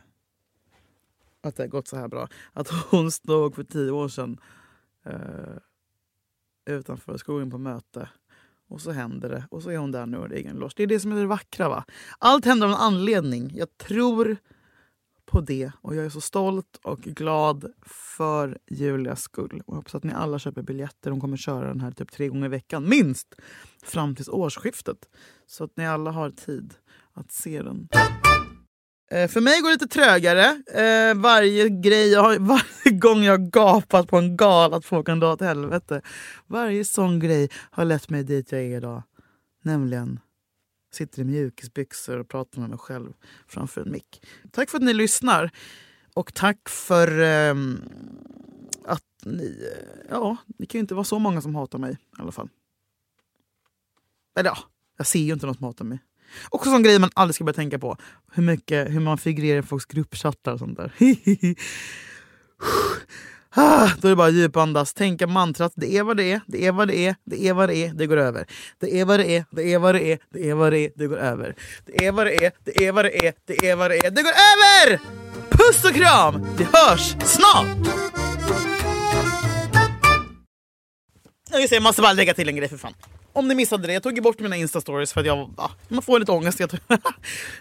att 1.42 1.56
det 1.56 1.62
har 1.62 1.68
gått 1.68 1.88
så 1.88 1.96
här 1.96 2.08
bra. 2.08 2.28
Att 2.52 2.68
hon 2.90 3.10
stod 3.10 3.54
för 3.54 3.64
tio 3.64 3.90
år 3.90 4.08
sedan 4.08 4.40
eh, 5.06 5.58
utanför 6.66 7.16
skogen 7.16 7.50
på 7.50 7.58
möte 7.58 8.08
och 8.68 8.80
så 8.80 8.90
händer 8.90 9.28
det. 9.28 9.46
Och 9.50 9.62
så 9.62 9.70
är 9.70 9.78
hon 9.78 9.92
där 9.92 10.06
nu 10.06 10.16
och 10.16 10.28
det 10.28 10.34
är 10.34 10.38
egen 10.38 10.56
loge. 10.56 10.72
Det 10.76 10.82
är 10.82 10.86
det 10.86 11.00
som 11.00 11.12
är 11.12 11.16
det 11.16 11.26
vackra. 11.26 11.68
va? 11.68 11.84
Allt 12.18 12.44
händer 12.44 12.66
av 12.66 12.72
en 12.72 12.78
anledning. 12.78 13.52
Jag 13.54 13.78
tror 13.78 14.36
på 15.26 15.40
det. 15.40 15.72
Och 15.80 15.96
jag 15.96 16.04
är 16.04 16.10
så 16.10 16.20
stolt 16.20 16.80
och 16.82 17.00
glad 17.00 17.72
för 17.86 18.58
Julias 18.70 19.22
skull. 19.22 19.62
Och 19.66 19.72
jag 19.72 19.76
hoppas 19.76 19.94
att 19.94 20.04
ni 20.04 20.12
alla 20.12 20.38
köper 20.38 20.62
biljetter. 20.62 21.10
Hon 21.10 21.20
kommer 21.20 21.36
köra 21.36 21.68
den 21.68 21.80
här 21.80 21.90
typ 21.90 22.12
tre 22.12 22.28
gånger 22.28 22.46
i 22.46 22.48
veckan. 22.48 22.88
Minst! 22.88 23.34
Fram 23.82 24.14
till 24.14 24.30
årsskiftet. 24.30 25.08
Så 25.46 25.64
att 25.64 25.76
ni 25.76 25.86
alla 25.86 26.10
har 26.10 26.30
tid 26.30 26.74
att 27.14 27.32
se 27.32 27.62
den. 27.62 27.88
Eh, 29.10 29.28
för 29.28 29.40
mig 29.40 29.60
går 29.60 29.68
det 29.68 29.74
lite 29.74 29.86
trögare. 29.86 30.62
Eh, 30.74 31.14
varje, 31.14 31.68
grej 31.68 32.08
jag 32.08 32.22
har, 32.22 32.38
varje 32.38 32.98
gång 32.98 33.22
jag 33.22 33.50
gapat 33.50 34.08
på 34.08 34.18
en 34.18 34.36
gal 34.36 34.74
att 34.74 34.84
folk 34.84 35.06
kan 35.06 35.20
dra 35.20 35.32
åt 35.32 35.40
helvete. 35.40 36.02
Varje 36.46 36.84
sån 36.84 37.20
grej 37.20 37.50
har 37.70 37.84
lett 37.84 38.10
mig 38.10 38.24
dit 38.24 38.52
jag 38.52 38.60
är 38.60 38.76
idag. 38.76 39.02
Nämligen 39.62 40.20
sitter 40.92 41.20
i 41.20 41.24
mjukisbyxor 41.24 42.18
och 42.18 42.28
pratar 42.28 42.60
med 42.60 42.70
mig 42.70 42.78
själv 42.78 43.12
framför 43.46 43.80
en 43.80 43.90
mick. 43.90 44.26
Tack 44.50 44.70
för 44.70 44.78
att 44.78 44.84
ni 44.84 44.94
lyssnar. 44.94 45.50
Och 46.14 46.34
tack 46.34 46.68
för 46.68 47.20
eh, 47.20 47.54
att 48.84 49.04
ni... 49.24 49.70
Eh, 49.76 50.06
ja, 50.10 50.36
det 50.46 50.66
kan 50.66 50.78
ju 50.78 50.80
inte 50.80 50.94
vara 50.94 51.04
så 51.04 51.18
många 51.18 51.40
som 51.40 51.54
hatar 51.54 51.78
mig 51.78 51.92
i 51.92 52.22
alla 52.22 52.32
fall. 52.32 52.48
Eller 54.38 54.50
ja, 54.50 54.58
jag 54.96 55.06
ser 55.06 55.20
ju 55.20 55.32
inte 55.32 55.46
någon 55.46 55.54
som 55.54 55.64
hatar 55.64 55.84
mig. 55.84 55.98
Också 56.50 56.68
en 56.68 56.74
sån 56.74 56.82
grej 56.82 56.98
man 56.98 57.10
aldrig 57.14 57.34
ska 57.34 57.44
börja 57.44 57.54
tänka 57.54 57.78
på. 57.78 57.96
Hur, 58.32 58.42
mycket, 58.42 58.90
hur 58.90 59.00
man 59.00 59.18
figurerar 59.18 59.58
i 59.58 59.62
folks 59.62 59.84
gruppchattar 59.84 60.52
och 60.52 60.58
sånt 60.58 60.76
där. 60.76 60.92
Ah, 63.50 63.90
då 64.00 64.08
är 64.08 64.10
det 64.10 64.16
bara 64.16 64.28
djupandas, 64.28 64.94
tänka 64.94 65.26
mantrat. 65.26 65.72
Det 65.76 65.96
är 65.96 66.02
vad 66.02 66.16
det 66.16 66.32
är, 66.32 66.40
det 66.46 66.66
är 66.66 66.72
vad 66.72 66.88
det 66.88 66.96
är, 66.96 67.16
det 67.24 67.48
är 67.48 67.52
vad 67.52 67.68
det 67.68 67.76
är, 67.76 67.92
det 67.92 68.06
går 68.06 68.16
över. 68.16 68.46
Det 68.78 69.00
är 69.00 69.04
vad 69.04 69.20
det 69.20 69.36
är, 69.36 69.44
det 69.50 69.72
är 69.72 69.78
vad 69.78 69.94
det 69.94 70.12
är, 70.12 70.18
det 70.32 70.50
är 70.50 70.54
vad 70.54 70.72
det 70.72 70.78
är, 70.78 70.92
det 70.96 71.06
går 71.06 71.18
över. 71.18 71.54
Det 71.86 72.06
är 72.06 72.12
vad 72.12 72.26
det 72.26 72.44
är, 72.44 72.52
det 72.64 72.86
är 72.86 72.92
vad 72.92 73.04
det 73.04 73.26
är, 73.26 73.34
det 73.46 73.68
är 73.68 73.76
vad 73.76 73.90
det 73.90 73.96
är, 74.06 74.10
det 74.10 74.22
går 74.22 74.30
över! 74.30 75.00
Puss 75.50 75.84
och 75.84 75.94
kram! 75.94 76.46
Vi 76.58 76.64
hörs 76.64 77.16
snart! 77.24 77.76
Jag 81.70 81.82
måste 81.82 82.02
bara 82.02 82.12
lägga 82.12 82.34
till 82.34 82.48
en 82.48 82.56
grej 82.56 82.68
för 82.68 82.76
fan 82.76 82.94
om 83.38 83.48
ni 83.48 83.54
missade 83.54 83.86
det, 83.86 83.92
jag 83.92 84.02
tog 84.02 84.22
bort 84.22 84.40
mina 84.40 84.56
instastories 84.56 85.12
för 85.12 85.20
att 85.20 85.26
jag, 85.26 85.54
ah, 85.56 85.70
man 85.88 86.02
får 86.02 86.18
lite 86.20 86.32
ångest 86.32 86.58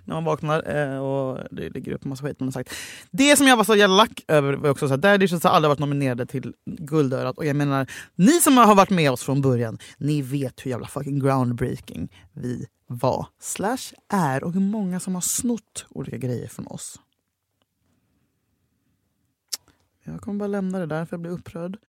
när 0.03 0.13
man 0.13 0.23
vaknar 0.23 0.75
eh, 0.75 0.99
och 0.99 1.39
det 1.51 1.69
ligger 1.69 1.91
upp 1.91 2.05
en 2.05 2.09
massa 2.09 2.23
skit 2.25 2.39
man 2.39 2.47
har 2.47 2.51
sagt. 2.51 2.73
Det 3.11 3.37
som 3.37 3.47
jag 3.47 3.57
var 3.57 3.63
så 3.63 3.75
jävla 3.75 3.95
lack 3.95 4.23
över 4.27 4.53
var 4.53 4.69
också 4.69 4.85
att 4.85 5.01
Daddy 5.01 5.27
har 5.27 5.49
aldrig 5.49 5.69
varit 5.69 5.79
nominerade 5.79 6.25
till 6.25 6.53
Guldörat 6.65 7.37
och 7.37 7.45
jag 7.45 7.55
menar, 7.55 7.87
ni 8.15 8.31
som 8.31 8.57
har 8.57 8.75
varit 8.75 8.89
med 8.89 9.11
oss 9.11 9.23
från 9.23 9.41
början, 9.41 9.77
ni 9.97 10.21
vet 10.21 10.65
hur 10.65 10.71
jävla 10.71 10.87
fucking 10.87 11.19
groundbreaking 11.19 12.09
vi 12.33 12.67
var, 12.87 13.27
slash 13.39 13.93
är 14.13 14.43
och 14.43 14.53
hur 14.53 14.61
många 14.61 14.99
som 14.99 15.15
har 15.15 15.21
snott 15.21 15.85
olika 15.89 16.17
grejer 16.17 16.47
från 16.47 16.67
oss. 16.67 16.99
Jag 20.03 20.21
kommer 20.21 20.39
bara 20.39 20.47
lämna 20.47 20.79
det 20.79 20.85
där 20.85 21.05
för 21.05 21.13
jag 21.13 21.21
blir 21.21 21.31
upprörd. 21.31 21.77